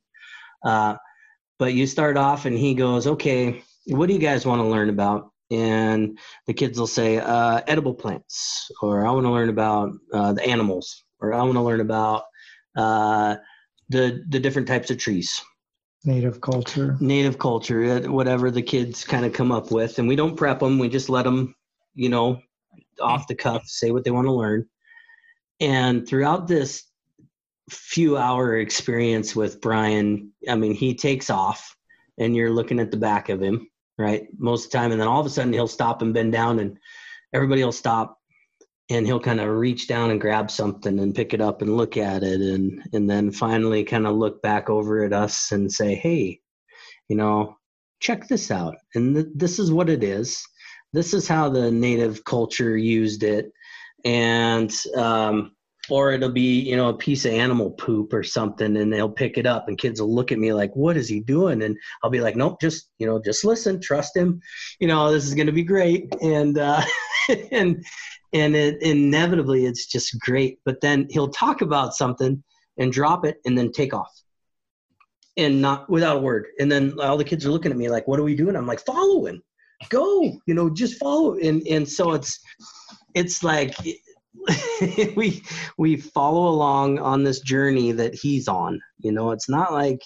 Uh, 0.66 0.96
but 1.60 1.74
you 1.74 1.86
start 1.86 2.18
off, 2.18 2.46
and 2.46 2.58
he 2.58 2.74
goes, 2.74 3.08
"Okay, 3.08 3.62
what 3.88 4.08
do 4.08 4.14
you 4.14 4.20
guys 4.20 4.46
want 4.46 4.62
to 4.62 4.68
learn 4.68 4.90
about?" 4.90 5.33
And 5.52 6.18
the 6.48 6.54
kids 6.54 6.80
will 6.80 6.88
say 6.88 7.18
uh, 7.18 7.62
edible 7.68 7.94
plants 7.94 8.72
or 8.82 9.06
i 9.06 9.12
want 9.12 9.26
to 9.26 9.32
learn 9.32 9.50
about 9.50 9.92
uh, 10.14 10.34
the 10.34 10.46
animals 10.46 11.04
or 11.20 11.34
i 11.34 11.42
want 11.42 11.54
to 11.54 11.62
learn 11.62 11.82
about 11.82 12.24
uh, 12.76 13.36
the 13.90 14.24
the 14.30 14.40
different 14.40 14.68
types 14.68 14.90
of 14.92 14.98
trees. 14.98 15.42
Native 16.06 16.42
culture. 16.42 16.98
Native 17.00 17.38
culture 17.38 17.84
uh, 17.84 18.12
whatever 18.12 18.52
the 18.52 18.62
kids 18.62 19.06
kind 19.06 19.26
of 19.26 19.34
come 19.34 19.52
up 19.52 19.72
with 19.72 20.00
and 20.00 20.08
we 20.08 20.16
don't 20.16 20.36
prep 20.36 20.60
them 20.60 20.80
we 20.80 20.90
just 20.90 21.10
let 21.10 21.24
them 21.24 21.56
you 21.94 22.10
know 22.10 22.40
off 23.00 23.28
the 23.28 23.36
cuff 23.36 23.64
say 23.66 23.92
what 23.92 24.04
they 24.04 24.12
want 24.12 24.28
to 24.28 24.34
learn. 24.34 24.66
And 25.60 26.08
throughout 26.08 26.48
this 26.48 26.84
few 27.70 28.18
hour 28.18 28.58
experience 28.58 29.34
with 29.34 29.62
brian 29.62 30.30
i 30.50 30.56
mean 30.56 30.74
he 30.74 30.94
takes 30.94 31.30
off 31.30 31.78
and 32.18 32.36
you're 32.36 32.52
looking 32.52 32.78
at 32.78 32.92
the 32.92 32.98
back 32.98 33.30
of 33.30 33.42
him 33.42 33.70
right? 33.98 34.28
Most 34.38 34.66
of 34.66 34.72
the 34.72 34.78
time. 34.78 34.92
And 34.92 35.00
then 35.00 35.08
all 35.08 35.20
of 35.20 35.26
a 35.26 35.30
sudden 35.30 35.54
he'll 35.54 35.68
stop 35.68 36.02
and 36.02 36.14
bend 36.14 36.32
down 36.34 36.60
and 36.60 36.78
everybody 37.34 37.64
will 37.64 37.72
stop 37.72 38.18
and 38.90 39.06
he'll 39.06 39.20
kind 39.20 39.40
of 39.40 39.48
reach 39.50 39.88
down 39.88 40.12
and 40.12 40.22
grab 40.22 40.52
something 40.52 41.00
and 41.00 41.16
pick 41.16 41.34
it 41.34 41.42
up 41.42 41.62
and 41.62 41.78
look 41.78 41.98
at 41.98 42.24
it 42.24 42.42
and 42.42 42.84
and 42.94 43.10
then 43.10 43.32
finally 43.32 43.84
kind 43.84 44.06
of 44.06 44.16
look 44.16 44.42
back 44.42 44.70
over 44.70 45.04
at 45.04 45.14
us 45.14 45.52
and 45.52 45.72
say 45.72 45.96
hey 45.96 46.40
you 47.08 47.16
know 47.16 47.56
check 48.00 48.28
this 48.28 48.52
out 48.52 48.76
and 48.96 49.16
th- 49.16 49.28
this 49.36 49.58
is 49.58 49.72
what 49.72 49.90
it 49.90 50.04
is 50.04 50.44
this 50.92 51.14
is 51.14 51.28
how 51.28 51.50
the 51.50 51.72
native 51.72 52.24
culture 52.24 52.78
used 52.78 53.24
it 53.24 53.52
and 54.06 54.76
um, 54.98 55.54
or 55.94 56.12
it'll 56.12 56.32
be 56.32 56.60
you 56.60 56.76
know 56.76 56.90
a 56.90 56.98
piece 56.98 57.24
of 57.24 57.32
animal 57.32 57.70
poop 57.70 58.14
or 58.14 58.24
something 58.24 58.78
and 58.78 58.92
they'll 58.92 59.08
pick 59.08 59.38
it 59.38 59.46
up 59.46 59.68
and 59.68 59.78
kids 59.78 60.02
will 60.02 60.12
look 60.12 60.32
at 60.32 60.40
me 60.40 60.52
like 60.52 60.76
what 60.76 60.98
is 60.98 61.08
he 61.08 61.20
doing? 61.20 61.62
And 61.62 61.78
i'll 62.02 62.10
be 62.10 62.20
like 62.20 62.36
nope 62.36 62.60
just 62.60 62.90
you 62.98 63.06
know 63.06 63.22
just 63.24 63.46
listen 63.46 63.80
trust 63.80 64.18
him. 64.18 64.42
You 64.80 64.88
know 64.88 65.12
this 65.12 65.28
is 65.28 65.36
going 65.36 65.46
to 65.46 65.54
be 65.54 65.64
great. 65.64 66.12
And 66.20 66.58
uh 66.58 66.84
and 67.52 67.86
and 68.34 68.56
it 68.56 68.82
inevitably 68.82 69.68
it's 69.68 69.86
just 69.86 70.20
great. 70.20 70.58
But 70.66 70.82
then 70.82 71.06
he'll 71.12 71.30
talk 71.30 71.62
about 71.62 71.94
something 71.94 72.44
and 72.80 72.92
drop 72.92 73.24
it 73.24 73.38
and 73.46 73.56
then 73.56 73.72
take 73.72 73.94
off. 73.94 74.12
And 75.38 75.62
not 75.62 75.88
without 75.92 76.18
a 76.18 76.22
word. 76.22 76.48
And 76.58 76.72
then 76.72 77.00
all 77.00 77.18
the 77.18 77.24
kids 77.24 77.46
are 77.46 77.52
looking 77.52 77.72
at 77.72 77.78
me 77.78 77.88
like 77.88 78.08
what 78.08 78.20
are 78.20 78.24
we 78.24 78.36
doing? 78.36 78.56
I'm 78.56 78.66
like 78.66 78.84
follow 78.84 79.28
him 79.28 79.44
go 79.90 80.40
you 80.48 80.56
know 80.56 80.72
just 80.72 80.98
follow. 80.98 81.38
And 81.38 81.62
and 81.68 81.88
so 81.88 82.14
it's 82.14 82.40
it's 83.14 83.44
like 83.44 83.76
we 85.16 85.44
we 85.78 85.96
follow 85.98 86.50
along 86.50 87.00
on 87.00 87.24
this 87.24 87.40
journey 87.42 87.92
that 87.92 88.16
he's 88.16 88.48
on. 88.48 88.82
You 89.00 89.12
know 89.12 89.32
it's 89.32 89.50
not 89.50 89.74
like 89.74 90.02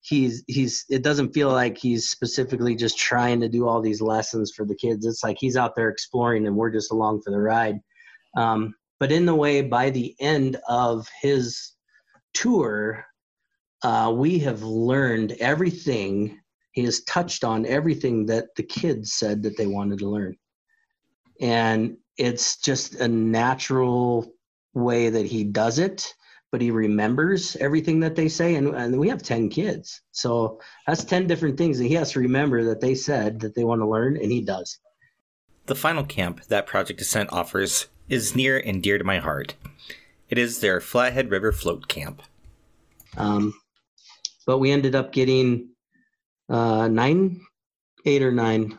he's 0.00 0.42
he's 0.46 0.84
it 0.88 1.02
doesn't 1.02 1.32
feel 1.32 1.50
like 1.50 1.76
he's 1.76 2.08
specifically 2.08 2.74
just 2.74 2.98
trying 2.98 3.40
to 3.40 3.48
do 3.48 3.68
all 3.68 3.80
these 3.80 4.00
lessons 4.00 4.52
for 4.56 4.64
the 4.64 4.74
kids. 4.74 5.06
It's 5.06 5.22
like 5.22 5.36
he's 5.38 5.56
out 5.56 5.76
there 5.76 5.88
exploring 5.88 6.46
and 6.46 6.56
we're 6.56 6.70
just 6.70 6.92
along 6.92 7.22
for 7.22 7.30
the 7.30 7.38
ride. 7.38 7.76
Um, 8.36 8.74
but 8.98 9.12
in 9.12 9.26
the 9.26 9.34
way 9.34 9.62
by 9.62 9.90
the 9.90 10.14
end 10.20 10.56
of 10.68 11.06
his 11.20 11.72
tour 12.34 13.04
uh, 13.82 14.12
we 14.14 14.38
have 14.38 14.62
learned 14.62 15.32
everything. 15.40 16.38
He 16.72 16.84
has 16.84 17.02
touched 17.04 17.44
on 17.44 17.66
everything 17.66 18.26
that 18.26 18.48
the 18.56 18.62
kids 18.62 19.14
said 19.14 19.42
that 19.42 19.56
they 19.56 19.66
wanted 19.66 19.98
to 20.00 20.08
learn 20.08 20.36
and 21.40 21.96
it's 22.16 22.56
just 22.56 22.96
a 22.96 23.08
natural 23.08 24.32
way 24.74 25.10
that 25.10 25.26
he 25.26 25.44
does 25.44 25.78
it 25.78 26.14
but 26.50 26.60
he 26.60 26.70
remembers 26.70 27.56
everything 27.56 28.00
that 28.00 28.16
they 28.16 28.28
say. 28.28 28.56
And, 28.56 28.74
and 28.74 28.98
we 28.98 29.08
have 29.08 29.22
10 29.22 29.48
kids. 29.48 30.02
So 30.10 30.60
that's 30.86 31.04
10 31.04 31.26
different 31.26 31.56
things 31.56 31.78
that 31.78 31.86
he 31.86 31.94
has 31.94 32.12
to 32.12 32.20
remember 32.20 32.64
that 32.64 32.80
they 32.80 32.94
said 32.94 33.40
that 33.40 33.54
they 33.54 33.64
want 33.64 33.80
to 33.80 33.88
learn 33.88 34.16
and 34.16 34.30
he 34.30 34.40
does. 34.40 34.78
The 35.66 35.74
final 35.74 36.04
camp 36.04 36.44
that 36.46 36.66
project 36.66 37.00
ascent 37.00 37.32
offers 37.32 37.86
is 38.08 38.34
near 38.34 38.58
and 38.58 38.82
dear 38.82 38.98
to 38.98 39.04
my 39.04 39.18
heart. 39.18 39.54
It 40.28 40.38
is 40.38 40.60
their 40.60 40.80
flathead 40.80 41.30
river 41.30 41.52
float 41.52 41.86
camp. 41.86 42.22
Um, 43.16 43.54
but 44.46 44.58
we 44.58 44.72
ended 44.72 44.94
up 44.94 45.12
getting 45.12 45.70
uh, 46.48 46.88
nine 46.88 47.40
eight 48.06 48.22
or 48.22 48.32
nine 48.32 48.78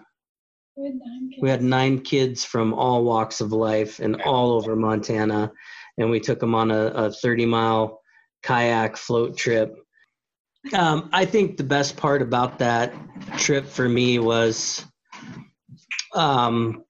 we 0.75 0.85
had 0.85 0.95
nine 0.95 1.29
kids. 1.29 1.41
We 1.41 1.49
had 1.49 1.63
nine 1.63 1.99
kids 2.01 2.45
from 2.45 2.73
all 2.73 3.03
walks 3.03 3.41
of 3.41 3.51
life 3.51 3.99
and 3.99 4.21
all 4.21 4.51
over 4.51 4.75
Montana, 4.75 5.51
and 5.97 6.09
we 6.09 6.19
took 6.19 6.39
them 6.39 6.55
on 6.55 6.71
a, 6.71 6.85
a 6.87 7.11
30 7.11 7.45
mile 7.45 8.01
kayak 8.43 8.97
float 8.97 9.37
trip. 9.37 9.75
Um, 10.73 11.09
I 11.11 11.25
think 11.25 11.57
the 11.57 11.63
best 11.63 11.97
part 11.97 12.21
about 12.21 12.59
that 12.59 12.93
trip 13.37 13.65
for 13.65 13.89
me 13.89 14.19
was, 14.19 14.85
um, 16.13 16.83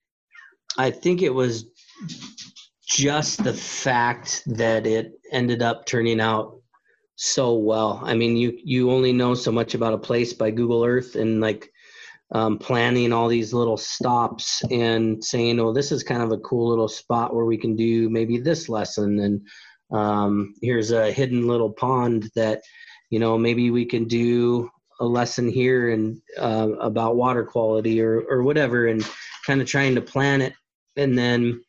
I 0.77 0.91
think 0.91 1.21
it 1.21 1.33
was 1.33 1.65
just 2.87 3.43
the 3.43 3.53
fact 3.53 4.43
that 4.45 4.85
it 4.85 5.13
ended 5.31 5.61
up 5.61 5.85
turning 5.85 6.19
out 6.19 6.57
so 7.15 7.53
well. 7.53 8.01
I 8.03 8.13
mean, 8.13 8.35
you 8.35 8.57
you 8.63 8.91
only 8.91 9.13
know 9.13 9.33
so 9.33 9.51
much 9.51 9.73
about 9.73 9.93
a 9.93 9.97
place 9.97 10.33
by 10.33 10.51
Google 10.51 10.83
Earth 10.83 11.15
and 11.15 11.39
like 11.39 11.71
um, 12.33 12.57
planning 12.57 13.11
all 13.11 13.27
these 13.27 13.53
little 13.53 13.77
stops 13.77 14.61
and 14.71 15.23
saying, 15.23 15.59
"Oh, 15.59 15.73
this 15.73 15.91
is 15.91 16.03
kind 16.03 16.21
of 16.21 16.31
a 16.31 16.39
cool 16.39 16.69
little 16.69 16.87
spot 16.87 17.35
where 17.35 17.45
we 17.45 17.57
can 17.57 17.75
do 17.75 18.09
maybe 18.09 18.37
this 18.37 18.69
lesson," 18.69 19.19
and 19.19 19.47
um, 19.91 20.53
here's 20.61 20.91
a 20.91 21.11
hidden 21.11 21.47
little 21.47 21.71
pond 21.71 22.29
that 22.35 22.61
you 23.09 23.19
know 23.19 23.37
maybe 23.37 23.69
we 23.71 23.85
can 23.85 24.05
do 24.05 24.69
a 25.01 25.05
lesson 25.05 25.49
here 25.49 25.89
and 25.89 26.21
uh, 26.37 26.69
about 26.79 27.15
water 27.17 27.43
quality 27.43 28.01
or 28.01 28.21
or 28.29 28.43
whatever, 28.43 28.87
and 28.87 29.05
kind 29.45 29.61
of 29.61 29.67
trying 29.67 29.95
to 29.95 30.01
plan 30.01 30.41
it, 30.41 30.53
and 30.95 31.17
then 31.17 31.61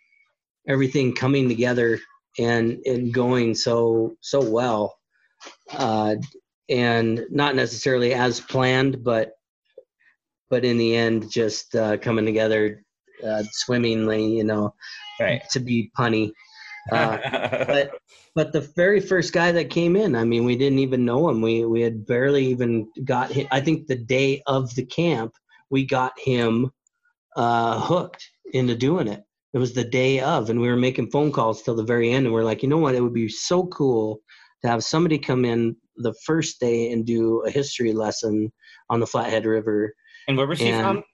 everything 0.68 1.14
coming 1.14 1.48
together 1.48 1.98
and 2.38 2.78
and 2.86 3.12
going 3.12 3.54
so 3.54 4.16
so 4.20 4.40
well, 4.48 4.96
uh, 5.72 6.14
and 6.68 7.26
not 7.30 7.56
necessarily 7.56 8.14
as 8.14 8.40
planned, 8.40 9.02
but 9.02 9.32
but 10.52 10.66
in 10.66 10.76
the 10.76 10.94
end, 10.94 11.30
just 11.30 11.74
uh, 11.74 11.96
coming 11.96 12.26
together 12.26 12.84
uh, 13.26 13.42
swimmingly, 13.52 14.36
you 14.36 14.44
know, 14.44 14.74
Right. 15.18 15.42
to 15.50 15.58
be 15.58 15.90
punny. 15.98 16.30
Uh, 16.90 17.16
but 17.68 17.92
but 18.34 18.52
the 18.52 18.62
very 18.74 18.98
first 18.98 19.32
guy 19.32 19.52
that 19.52 19.70
came 19.70 19.94
in, 19.94 20.16
I 20.16 20.24
mean, 20.24 20.44
we 20.44 20.56
didn't 20.56 20.80
even 20.80 21.04
know 21.04 21.28
him. 21.28 21.40
We 21.40 21.64
we 21.64 21.80
had 21.80 22.04
barely 22.04 22.44
even 22.46 22.90
got 23.04 23.30
him. 23.30 23.46
I 23.52 23.60
think 23.60 23.86
the 23.86 23.94
day 24.18 24.42
of 24.48 24.74
the 24.74 24.84
camp, 24.84 25.32
we 25.70 25.86
got 25.86 26.12
him 26.18 26.72
uh, 27.36 27.78
hooked 27.78 28.28
into 28.52 28.74
doing 28.74 29.06
it. 29.06 29.22
It 29.54 29.58
was 29.58 29.74
the 29.74 29.84
day 29.84 30.18
of, 30.18 30.50
and 30.50 30.60
we 30.60 30.66
were 30.66 30.76
making 30.76 31.12
phone 31.12 31.30
calls 31.30 31.62
till 31.62 31.76
the 31.76 31.84
very 31.84 32.10
end, 32.10 32.26
and 32.26 32.34
we 32.34 32.40
are 32.40 32.44
like, 32.44 32.64
you 32.64 32.68
know 32.68 32.78
what? 32.78 32.96
It 32.96 33.00
would 33.00 33.14
be 33.14 33.28
so 33.28 33.68
cool 33.68 34.20
to 34.62 34.68
have 34.68 34.82
somebody 34.82 35.18
come 35.18 35.44
in 35.44 35.76
the 35.98 36.14
first 36.26 36.58
day 36.58 36.90
and 36.90 37.06
do 37.06 37.44
a 37.46 37.50
history 37.50 37.92
lesson 37.92 38.52
on 38.90 38.98
the 38.98 39.06
Flathead 39.06 39.46
River. 39.46 39.94
And 40.28 40.36
where 40.36 40.46
was 40.46 40.58
he 40.60 40.70
And 40.70 40.80
from? 40.82 41.04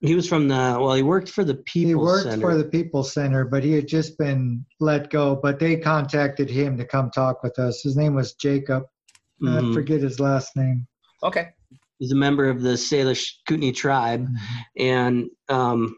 He 0.00 0.16
was 0.16 0.28
from 0.28 0.48
the 0.48 0.76
well, 0.80 0.94
he 0.94 1.02
worked 1.02 1.28
for 1.28 1.44
the 1.44 1.54
People 1.54 1.88
he 1.88 1.94
worked 1.94 2.24
Center. 2.24 2.40
for 2.40 2.56
the 2.56 2.64
People 2.64 3.04
Center, 3.04 3.44
but 3.44 3.62
he 3.62 3.72
had 3.72 3.86
just 3.86 4.18
been 4.18 4.64
let 4.80 5.10
go. 5.10 5.36
But 5.40 5.60
they 5.60 5.76
contacted 5.76 6.50
him 6.50 6.76
to 6.78 6.84
come 6.84 7.10
talk 7.10 7.42
with 7.44 7.56
us. 7.58 7.82
His 7.82 7.96
name 7.96 8.14
was 8.14 8.34
Jacob. 8.34 8.84
I 9.44 9.46
Mhm. 9.60 9.72
forget 9.74 10.00
his 10.00 10.18
last 10.18 10.56
name. 10.56 10.86
Okay. 11.22 11.48
He's 11.98 12.10
a 12.12 12.16
member 12.16 12.48
of 12.48 12.62
the 12.62 12.76
Salish 12.76 13.34
Kootenai 13.46 13.70
tribe. 13.72 14.28
and 14.76 15.28
um, 15.48 15.96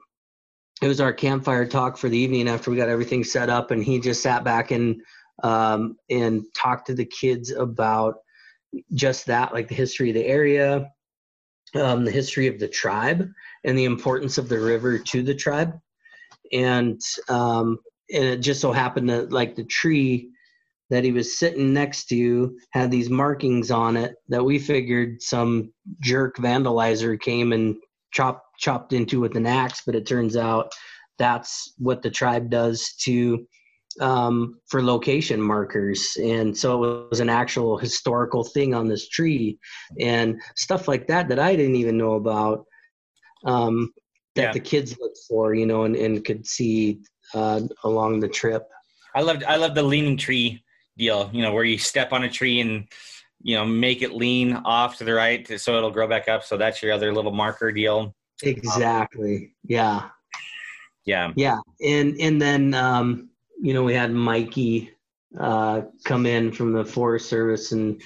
it 0.83 0.89
was 0.89 1.01
our 1.01 1.13
campfire 1.15 1.65
talk 1.65 1.97
for 1.97 2.11
the 2.11 2.19
evening 2.19 2.47
after 2.49 2.71
we 2.71 2.77
got 2.77 2.89
everything 2.91 3.25
set 3.25 3.49
up 3.49 3.71
and 3.71 3.83
he 3.83 3.99
just 4.01 4.23
sat 4.23 4.45
back 4.45 4.71
and 4.71 5.01
um, 5.43 5.97
and 6.11 6.43
talked 6.55 6.87
to 6.89 6.95
the 6.95 7.05
kids 7.07 7.51
about 7.53 8.17
just 8.93 9.25
that 9.27 9.53
like 9.55 9.69
the 9.69 9.75
history 9.75 10.11
of 10.11 10.15
the 10.15 10.27
area 10.27 10.91
um, 11.75 12.05
the 12.05 12.11
history 12.11 12.47
of 12.47 12.59
the 12.59 12.69
tribe 12.69 13.29
and 13.65 13.79
the 13.79 13.85
importance 13.85 14.39
of 14.39 14.49
the 14.49 14.61
river 14.61 14.99
to 14.99 15.23
the 15.23 15.35
tribe. 15.35 15.79
And 16.53 17.01
um, 17.29 17.79
and 18.13 18.25
it 18.25 18.39
just 18.39 18.61
so 18.61 18.73
happened 18.73 19.09
that 19.11 19.33
like 19.33 19.55
the 19.55 19.65
tree 19.65 20.31
that 20.91 21.05
he 21.05 21.13
was 21.13 21.39
sitting 21.39 21.73
next 21.73 22.07
to 22.07 22.57
had 22.71 22.91
these 22.91 23.11
markings 23.11 23.71
on 23.71 23.97
it 23.97 24.17
that 24.29 24.45
we 24.45 24.59
figured 24.59 25.23
some 25.23 25.73
jerk 26.01 26.37
vandalizer 26.37 27.19
came 27.19 27.53
and 27.53 27.77
chopped 28.13 28.43
chopped 28.59 28.93
into 28.93 29.21
with 29.21 29.37
an 29.37 29.47
axe 29.47 29.83
but 29.87 29.95
it 29.95 30.07
turns 30.07 30.37
out 30.37 30.71
that's 31.19 31.73
what 31.79 32.03
the 32.03 32.11
tribe 32.11 32.51
does 32.51 32.93
to 33.01 33.47
um, 34.01 34.59
for 34.69 34.83
location 34.83 35.41
markers 35.41 36.17
and 36.23 36.57
so 36.57 36.83
it 36.85 37.11
was 37.11 37.21
an 37.21 37.29
actual 37.29 37.79
historical 37.79 38.43
thing 38.45 38.75
on 38.75 38.89
this 38.89 39.09
tree 39.09 39.59
and 40.01 40.41
stuff 40.57 40.89
like 40.89 41.07
that 41.07 41.29
that 41.29 41.39
i 41.39 41.55
didn't 41.55 41.77
even 41.77 41.97
know 41.97 42.15
about 42.15 42.65
um, 43.45 43.93
that 44.35 44.43
Yeah. 44.43 44.53
the 44.53 44.61
kids 44.61 44.97
looked 44.99 45.19
for 45.29 45.55
you 45.55 45.67
know 45.67 45.85
and, 45.85 45.97
and 45.97 46.25
could 46.25 46.47
see 46.47 47.01
uh, 47.35 47.61
along 47.85 48.21
the 48.21 48.29
trip 48.29 48.65
I 49.15 49.21
loved 49.21 49.45
I 49.45 49.57
love 49.57 49.75
the 49.77 49.83
leaning 49.83 50.17
tree 50.17 50.65
deal. 50.99 51.31
You 51.33 51.43
know, 51.43 51.53
where 51.53 51.65
you 51.65 51.79
step 51.79 52.13
on 52.13 52.25
a 52.25 52.29
tree 52.29 52.61
and 52.61 52.89
you 53.41 53.55
know 53.55 53.65
make 53.65 54.03
it 54.03 54.13
lean 54.13 54.55
off 54.65 54.99
to 54.99 55.05
the 55.05 55.15
right 55.15 55.47
so 55.61 55.77
it'll 55.77 55.91
grow 55.93 56.09
back 56.09 56.29
up. 56.29 56.43
So 56.45 56.57
that's 56.57 56.83
your 56.83 56.93
other 56.93 57.13
little 57.15 57.33
marker 57.33 57.71
deal. 57.71 58.15
exactly 58.43 59.55
yeah 59.63 60.09
Yeah. 61.05 61.33
Yeah, 61.37 61.59
and 61.81 62.17
and 62.21 62.41
then 62.43 62.75
um, 62.75 63.31
you 63.61 63.75
know 63.75 63.83
we 63.83 63.95
had 63.95 64.13
Mikey 64.13 64.91
uh, 65.39 65.83
come 66.05 66.27
in 66.27 66.53
from 66.53 66.73
the 66.73 66.85
Forest 66.85 67.29
Service 67.29 67.73
and 67.73 68.01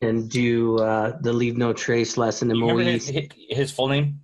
and 0.00 0.28
do 0.28 0.78
uh, 0.78 1.18
the 1.20 1.32
leave 1.32 1.56
no 1.56 1.72
trace 1.72 2.16
lesson 2.16 2.50
in 2.50 2.56
You 2.56 2.62
remember 2.62 2.84
Moe 2.84 2.90
his, 2.90 3.12
his 3.48 3.70
full 3.70 3.88
name? 3.88 4.20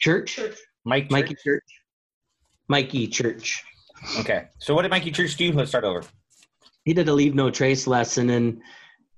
Church. 0.00 0.40
Mike. 0.84 1.10
Mikey 1.10 1.34
Church? 1.34 1.44
Church. 1.44 1.62
Mikey 2.68 3.06
Church. 3.08 3.62
Okay. 4.18 4.48
So 4.58 4.74
what 4.74 4.82
did 4.82 4.90
Mikey 4.90 5.10
Church 5.10 5.36
do? 5.36 5.52
Let's 5.52 5.70
start 5.70 5.84
over. 5.84 6.02
He 6.84 6.92
did 6.92 7.08
a 7.08 7.12
leave 7.12 7.34
no 7.34 7.50
trace 7.50 7.86
lesson 7.86 8.30
and 8.30 8.60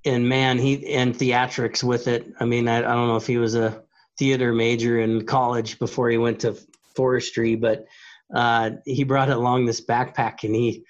and 0.05 0.29
man 0.29 0.59
he 0.59 0.95
and 0.95 1.15
theatrics 1.15 1.83
with 1.83 2.07
it. 2.07 2.33
I 2.39 2.45
mean 2.45 2.69
I, 2.69 2.79
I 2.79 2.95
don't 2.95 3.09
know 3.09 3.17
if 3.17 3.27
he 3.27 3.39
was 3.39 3.55
a 3.55 3.83
theater 4.19 4.53
major 4.53 5.01
in 5.01 5.27
college 5.27 5.79
before 5.79 6.09
he 6.09 6.19
went 6.19 6.41
to 6.41 6.57
forestry, 6.95 7.57
but 7.57 7.87
uh, 8.35 8.71
he 8.85 9.05
brought 9.05 9.31
along 9.31 9.67
this 9.67 9.85
backpack 9.85 10.45
and 10.45 10.55
he 10.55 10.85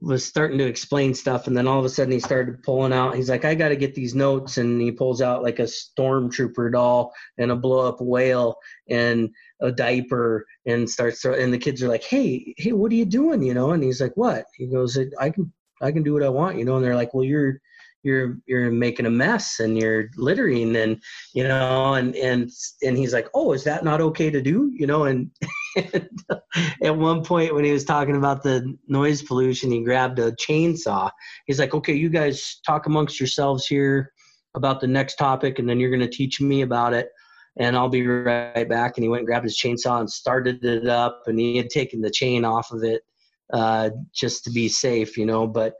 was 0.00 0.24
starting 0.24 0.58
to 0.58 0.66
explain 0.66 1.14
stuff. 1.14 1.46
And 1.46 1.56
then 1.56 1.68
all 1.68 1.78
of 1.78 1.84
a 1.84 1.88
sudden 1.88 2.12
he 2.12 2.18
started 2.18 2.62
pulling 2.64 2.92
out 2.92 3.14
he's 3.14 3.30
like 3.30 3.44
i 3.44 3.54
got 3.54 3.68
to 3.68 3.76
get 3.76 3.94
these 3.94 4.14
notes. 4.14 4.58
And 4.58 4.80
he 4.80 4.90
pulls 4.90 5.22
out 5.22 5.42
like 5.42 5.60
a 5.60 5.62
stormtrooper 5.62 6.72
doll 6.72 7.12
and 7.38 7.52
a 7.52 7.56
blow 7.56 7.86
up 7.86 8.00
whale 8.00 8.56
and 8.90 9.30
a 9.60 9.70
diaper 9.70 10.44
and 10.66 10.90
starts 10.90 11.20
throw- 11.20 11.34
and 11.34 11.52
the 11.52 11.58
kids 11.58 11.82
are 11.82 11.88
like 11.88 12.02
hey 12.02 12.54
hey 12.58 12.72
what 12.72 12.90
are 12.90 12.96
you 12.96 13.04
doing? 13.04 13.42
You 13.42 13.54
know 13.54 13.70
and 13.70 13.82
he's 13.82 14.00
like 14.00 14.16
what? 14.16 14.46
He 14.56 14.66
goes 14.66 14.98
i 15.20 15.30
can 15.30 15.52
i 15.80 15.90
can 15.90 16.02
do 16.04 16.12
what 16.12 16.22
i 16.22 16.28
want 16.28 16.56
you 16.56 16.64
know 16.64 16.76
and 16.76 16.84
they're 16.84 16.94
like 16.94 17.12
well 17.12 17.24
you're 17.24 17.60
you're 18.02 18.38
you're 18.46 18.70
making 18.70 19.06
a 19.06 19.10
mess 19.10 19.60
and 19.60 19.78
you're 19.78 20.08
littering 20.16 20.76
and 20.76 21.00
you 21.34 21.44
know 21.44 21.94
and 21.94 22.14
and 22.16 22.50
and 22.82 22.96
he's 22.96 23.12
like 23.12 23.28
oh 23.34 23.52
is 23.52 23.64
that 23.64 23.84
not 23.84 24.00
okay 24.00 24.30
to 24.30 24.42
do? 24.42 24.70
You 24.74 24.86
know 24.86 25.04
and 25.04 25.30
at 26.82 26.96
one 26.96 27.24
point 27.24 27.54
when 27.54 27.64
he 27.64 27.72
was 27.72 27.84
talking 27.84 28.16
about 28.16 28.42
the 28.42 28.76
noise 28.88 29.22
pollution 29.22 29.70
he 29.70 29.82
grabbed 29.82 30.18
a 30.18 30.32
chainsaw. 30.32 31.10
He's 31.46 31.58
like 31.58 31.74
okay 31.74 31.94
you 31.94 32.08
guys 32.08 32.60
talk 32.66 32.86
amongst 32.86 33.20
yourselves 33.20 33.66
here 33.66 34.12
about 34.54 34.80
the 34.80 34.86
next 34.86 35.16
topic 35.16 35.58
and 35.58 35.68
then 35.68 35.80
you're 35.80 35.90
going 35.90 36.00
to 36.00 36.08
teach 36.08 36.40
me 36.40 36.62
about 36.62 36.92
it 36.92 37.08
and 37.58 37.76
i'll 37.76 37.88
be 37.88 38.06
right 38.06 38.68
back. 38.68 38.96
And 38.96 39.04
he 39.04 39.08
went 39.08 39.20
and 39.20 39.26
grabbed 39.26 39.44
his 39.44 39.58
chainsaw 39.58 40.00
and 40.00 40.10
started 40.10 40.64
it 40.64 40.86
up 40.86 41.22
and 41.26 41.38
he 41.38 41.56
had 41.56 41.70
taken 41.70 42.00
the 42.00 42.10
chain 42.10 42.44
off 42.44 42.70
of 42.72 42.82
it 42.84 43.02
uh, 43.52 43.90
just 44.14 44.44
to 44.44 44.50
be 44.50 44.68
safe 44.68 45.16
you 45.16 45.26
know 45.26 45.46
but 45.46 45.74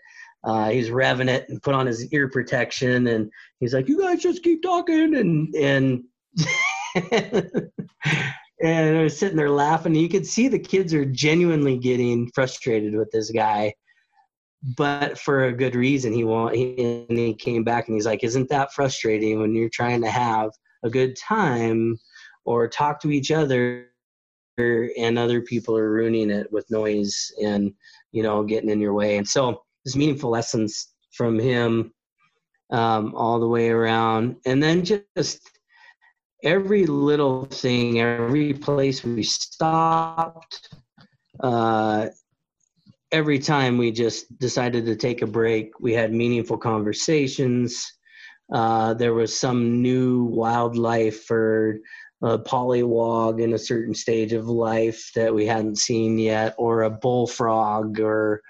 uh, 0.44 0.70
he's 0.70 0.88
revving 0.88 1.28
it 1.28 1.48
and 1.48 1.62
put 1.62 1.74
on 1.74 1.86
his 1.86 2.12
ear 2.12 2.28
protection 2.28 3.06
and 3.06 3.30
he's 3.60 3.74
like 3.74 3.88
you 3.88 4.00
guys 4.00 4.22
just 4.22 4.42
keep 4.42 4.62
talking 4.62 5.14
and 5.14 5.54
and 5.54 6.02
and 8.62 8.96
I 8.96 9.02
was 9.02 9.18
sitting 9.18 9.36
there 9.36 9.50
laughing. 9.50 9.94
You 9.94 10.08
could 10.08 10.26
see 10.26 10.48
the 10.48 10.58
kids 10.58 10.94
are 10.94 11.04
genuinely 11.04 11.76
getting 11.76 12.30
frustrated 12.34 12.94
with 12.94 13.10
this 13.10 13.30
guy, 13.30 13.74
but 14.76 15.18
for 15.18 15.46
a 15.46 15.52
good 15.52 15.74
reason. 15.74 16.12
He 16.12 16.24
want 16.24 16.54
he, 16.54 17.04
and 17.08 17.18
he 17.18 17.34
came 17.34 17.64
back 17.64 17.88
and 17.88 17.96
he's 17.96 18.06
like, 18.06 18.22
"Isn't 18.22 18.48
that 18.50 18.72
frustrating 18.72 19.40
when 19.40 19.54
you're 19.54 19.68
trying 19.68 20.00
to 20.02 20.10
have 20.10 20.50
a 20.84 20.90
good 20.90 21.16
time 21.16 21.98
or 22.44 22.68
talk 22.68 23.00
to 23.00 23.10
each 23.10 23.30
other, 23.32 23.88
and 24.58 25.18
other 25.18 25.40
people 25.40 25.76
are 25.76 25.90
ruining 25.90 26.30
it 26.30 26.50
with 26.52 26.70
noise 26.70 27.32
and 27.42 27.72
you 28.12 28.22
know 28.22 28.44
getting 28.44 28.70
in 28.70 28.80
your 28.80 28.94
way?" 28.94 29.16
And 29.16 29.26
so, 29.26 29.62
there's 29.84 29.96
meaningful 29.96 30.30
lessons 30.30 30.94
from 31.12 31.38
him 31.38 31.92
um, 32.70 33.14
all 33.16 33.40
the 33.40 33.48
way 33.48 33.70
around, 33.70 34.36
and 34.46 34.62
then 34.62 34.84
just 34.84 35.40
every 36.42 36.86
little 36.86 37.44
thing, 37.46 38.00
every 38.00 38.54
place 38.54 39.04
we 39.04 39.22
stopped, 39.22 40.74
uh, 41.40 42.08
every 43.10 43.38
time 43.38 43.78
we 43.78 43.92
just 43.92 44.38
decided 44.38 44.84
to 44.86 44.96
take 44.96 45.22
a 45.22 45.26
break, 45.26 45.78
we 45.80 45.92
had 45.92 46.12
meaningful 46.12 46.56
conversations. 46.56 47.92
Uh, 48.52 48.94
there 48.94 49.14
was 49.14 49.36
some 49.36 49.80
new 49.80 50.24
wildlife 50.24 51.30
or 51.30 51.78
a 52.22 52.38
pollywog 52.38 53.42
in 53.42 53.54
a 53.54 53.58
certain 53.58 53.94
stage 53.94 54.32
of 54.32 54.46
life 54.46 55.10
that 55.14 55.34
we 55.34 55.44
hadn't 55.44 55.78
seen 55.78 56.18
yet, 56.18 56.54
or 56.56 56.82
a 56.82 56.90
bullfrog, 56.90 57.98
or 58.00 58.42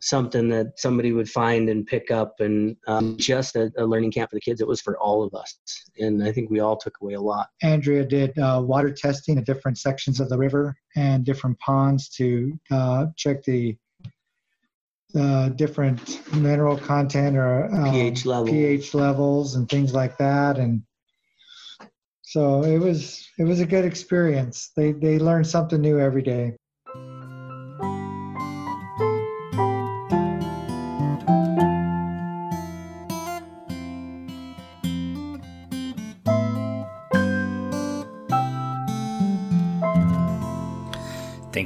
something 0.00 0.48
that 0.48 0.78
somebody 0.78 1.12
would 1.12 1.28
find 1.28 1.68
and 1.68 1.86
pick 1.86 2.10
up 2.10 2.40
and 2.40 2.76
um, 2.86 3.16
just 3.16 3.56
a, 3.56 3.72
a 3.78 3.84
learning 3.84 4.12
camp 4.12 4.30
for 4.30 4.36
the 4.36 4.40
kids 4.40 4.60
it 4.60 4.66
was 4.66 4.80
for 4.80 4.96
all 4.98 5.24
of 5.24 5.34
us 5.34 5.58
and 5.98 6.22
i 6.22 6.30
think 6.30 6.50
we 6.50 6.60
all 6.60 6.76
took 6.76 6.96
away 7.02 7.14
a 7.14 7.20
lot 7.20 7.48
Andrea 7.62 8.04
did 8.04 8.38
uh, 8.38 8.62
water 8.64 8.90
testing 8.92 9.38
at 9.38 9.44
different 9.44 9.78
sections 9.78 10.20
of 10.20 10.28
the 10.28 10.38
river 10.38 10.76
and 10.96 11.24
different 11.24 11.58
ponds 11.58 12.08
to 12.10 12.58
uh, 12.70 13.06
check 13.16 13.42
the 13.44 13.76
uh, 15.14 15.48
different 15.50 16.20
mineral 16.34 16.76
content 16.76 17.36
or 17.36 17.64
um, 17.74 17.90
ph 17.90 18.26
level 18.26 18.46
pH 18.46 18.94
levels 18.94 19.54
and 19.54 19.68
things 19.68 19.94
like 19.94 20.18
that. 20.18 20.58
And 20.58 20.82
so 22.22 22.62
it 22.62 22.78
was 22.78 23.26
it 23.38 23.44
was 23.44 23.60
a 23.60 23.66
good 23.66 23.84
experience. 23.84 24.70
They 24.76 24.92
they 24.92 25.18
learned 25.18 25.46
something 25.46 25.80
new 25.80 25.98
every 25.98 26.22
day. 26.22 26.56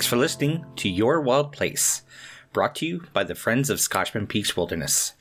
Thanks 0.03 0.11
for 0.11 0.17
listening 0.17 0.67
to 0.75 0.89
Your 0.89 1.21
Wild 1.21 1.53
Place, 1.53 2.03
brought 2.53 2.75
to 2.75 2.87
you 2.87 3.05
by 3.13 3.23
the 3.23 3.37
Friends 3.37 3.71
of 3.71 3.79
Scotchman 3.79 4.27
Peaks 4.27 4.57
Wilderness. 4.57 5.13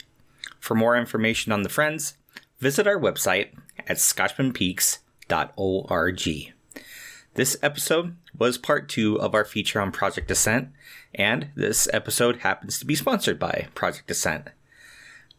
For 0.60 0.74
more 0.74 0.98
information 0.98 1.52
on 1.52 1.62
the 1.62 1.70
Friends, 1.70 2.18
visit 2.58 2.88
our 2.88 3.00
website 3.00 3.50
at 3.78 3.98
scotchmanpeaks.org. 3.98 6.54
This 7.36 7.58
episode 7.62 8.16
was 8.36 8.58
part 8.58 8.90
two 8.90 9.22
of 9.22 9.36
our 9.36 9.46
feature 9.46 9.80
on 9.80 9.92
Project 9.92 10.32
Ascent, 10.32 10.70
and 11.14 11.50
this 11.54 11.88
episode 11.94 12.38
happens 12.38 12.80
to 12.80 12.86
be 12.86 12.96
sponsored 12.96 13.38
by 13.38 13.68
Project 13.76 14.10
Ascent. 14.10 14.48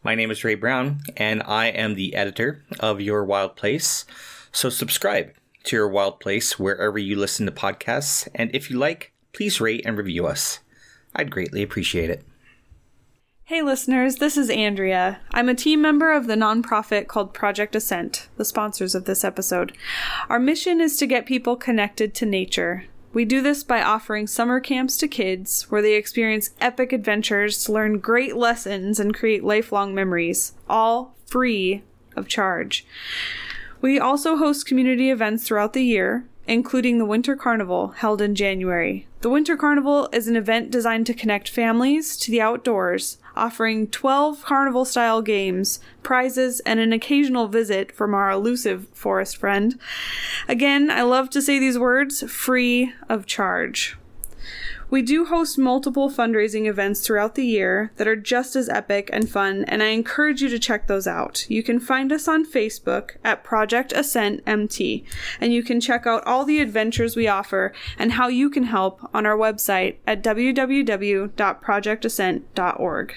My 0.05 0.15
name 0.15 0.31
is 0.31 0.45
Ray 0.45 0.55
Brown, 0.55 1.01
and 1.17 1.43
I 1.43 1.65
am 1.65 1.95
the 1.95 2.15
editor 2.15 2.63
of 2.79 3.01
Your 3.01 3.25
Wild 3.25 3.57
Place. 3.57 4.05
So 4.53 4.69
subscribe 4.69 5.33
to 5.65 5.75
Your 5.75 5.89
Wild 5.89 6.21
Place 6.21 6.57
wherever 6.57 6.97
you 6.97 7.17
listen 7.17 7.45
to 7.45 7.51
podcasts, 7.51 8.29
and 8.33 8.49
if 8.55 8.69
you 8.69 8.79
like, 8.79 9.09
please 9.33 9.59
rate 9.59 9.81
and 9.85 9.97
review 9.97 10.27
us. 10.27 10.59
I'd 11.15 11.31
greatly 11.31 11.61
appreciate 11.61 12.09
it. 12.09 12.23
Hey 13.45 13.61
listeners, 13.61 14.15
this 14.15 14.37
is 14.37 14.49
Andrea. 14.49 15.19
I'm 15.31 15.49
a 15.49 15.53
team 15.53 15.81
member 15.81 16.13
of 16.13 16.27
the 16.27 16.35
nonprofit 16.35 17.07
called 17.07 17.33
Project 17.33 17.75
Ascent, 17.75 18.29
the 18.37 18.45
sponsors 18.45 18.95
of 18.95 19.03
this 19.03 19.23
episode. 19.23 19.73
Our 20.29 20.39
mission 20.39 20.79
is 20.79 20.95
to 20.97 21.05
get 21.05 21.25
people 21.25 21.57
connected 21.57 22.15
to 22.15 22.25
nature. 22.25 22.85
We 23.11 23.25
do 23.25 23.41
this 23.41 23.63
by 23.63 23.83
offering 23.83 24.27
summer 24.27 24.59
camps 24.59 24.97
to 24.97 25.07
kids 25.07 25.69
where 25.69 25.81
they 25.81 25.95
experience 25.95 26.51
epic 26.61 26.93
adventures, 26.93 27.67
learn 27.69 27.99
great 27.99 28.35
lessons, 28.35 28.99
and 28.99 29.13
create 29.13 29.43
lifelong 29.43 29.93
memories, 29.93 30.53
all 30.69 31.15
free 31.25 31.83
of 32.15 32.27
charge. 32.27 32.87
We 33.81 33.99
also 33.99 34.37
host 34.37 34.65
community 34.65 35.11
events 35.11 35.43
throughout 35.43 35.73
the 35.73 35.83
year, 35.83 36.25
including 36.47 36.97
the 36.97 37.05
Winter 37.05 37.35
Carnival 37.35 37.89
held 37.89 38.21
in 38.21 38.35
January. 38.35 39.07
The 39.21 39.29
Winter 39.29 39.55
Carnival 39.55 40.09
is 40.11 40.27
an 40.27 40.35
event 40.35 40.69
designed 40.69 41.05
to 41.05 41.13
connect 41.13 41.47
families 41.49 42.17
to 42.17 42.31
the 42.31 42.41
outdoors, 42.41 43.17
offering 43.35 43.87
12 43.87 44.43
carnival 44.43 44.83
style 44.83 45.21
games, 45.21 45.79
prizes, 46.03 46.59
and 46.61 46.79
an 46.79 46.91
occasional 46.91 47.47
visit 47.47 47.91
from 47.91 48.13
our 48.13 48.29
elusive 48.29 48.87
forest 48.93 49.37
friend. 49.37 49.79
Again, 50.47 50.91
I 50.91 51.03
love 51.03 51.29
to 51.31 51.41
say 51.41 51.59
these 51.59 51.79
words 51.79 52.29
free 52.29 52.93
of 53.07 53.25
charge. 53.25 53.95
We 54.93 55.01
do 55.01 55.25
host 55.25 55.57
multiple 55.57 56.07
fundraising 56.07 56.67
events 56.67 57.01
throughout 57.01 57.33
the 57.33 57.47
year 57.47 57.91
that 57.95 58.07
are 58.07 58.15
just 58.15 58.55
as 58.55 58.69
epic 58.69 59.09
and 59.11 59.27
fun, 59.27 59.65
and 59.67 59.81
I 59.81 59.87
encourage 59.87 60.43
you 60.43 60.49
to 60.49 60.59
check 60.59 60.85
those 60.85 61.07
out. 61.07 61.49
You 61.49 61.63
can 61.63 61.79
find 61.79 62.11
us 62.11 62.27
on 62.27 62.45
Facebook 62.45 63.17
at 63.23 63.43
Project 63.43 63.91
Ascent 63.91 64.43
MT, 64.45 65.03
and 65.41 65.51
you 65.51 65.63
can 65.63 65.81
check 65.81 66.05
out 66.05 66.23
all 66.27 66.45
the 66.45 66.61
adventures 66.61 67.15
we 67.15 67.27
offer 67.27 67.73
and 67.97 68.11
how 68.11 68.27
you 68.27 68.51
can 68.51 68.65
help 68.65 69.01
on 69.15 69.25
our 69.25 69.35
website 69.35 69.95
at 70.05 70.21
www.projectascent.org. 70.21 73.15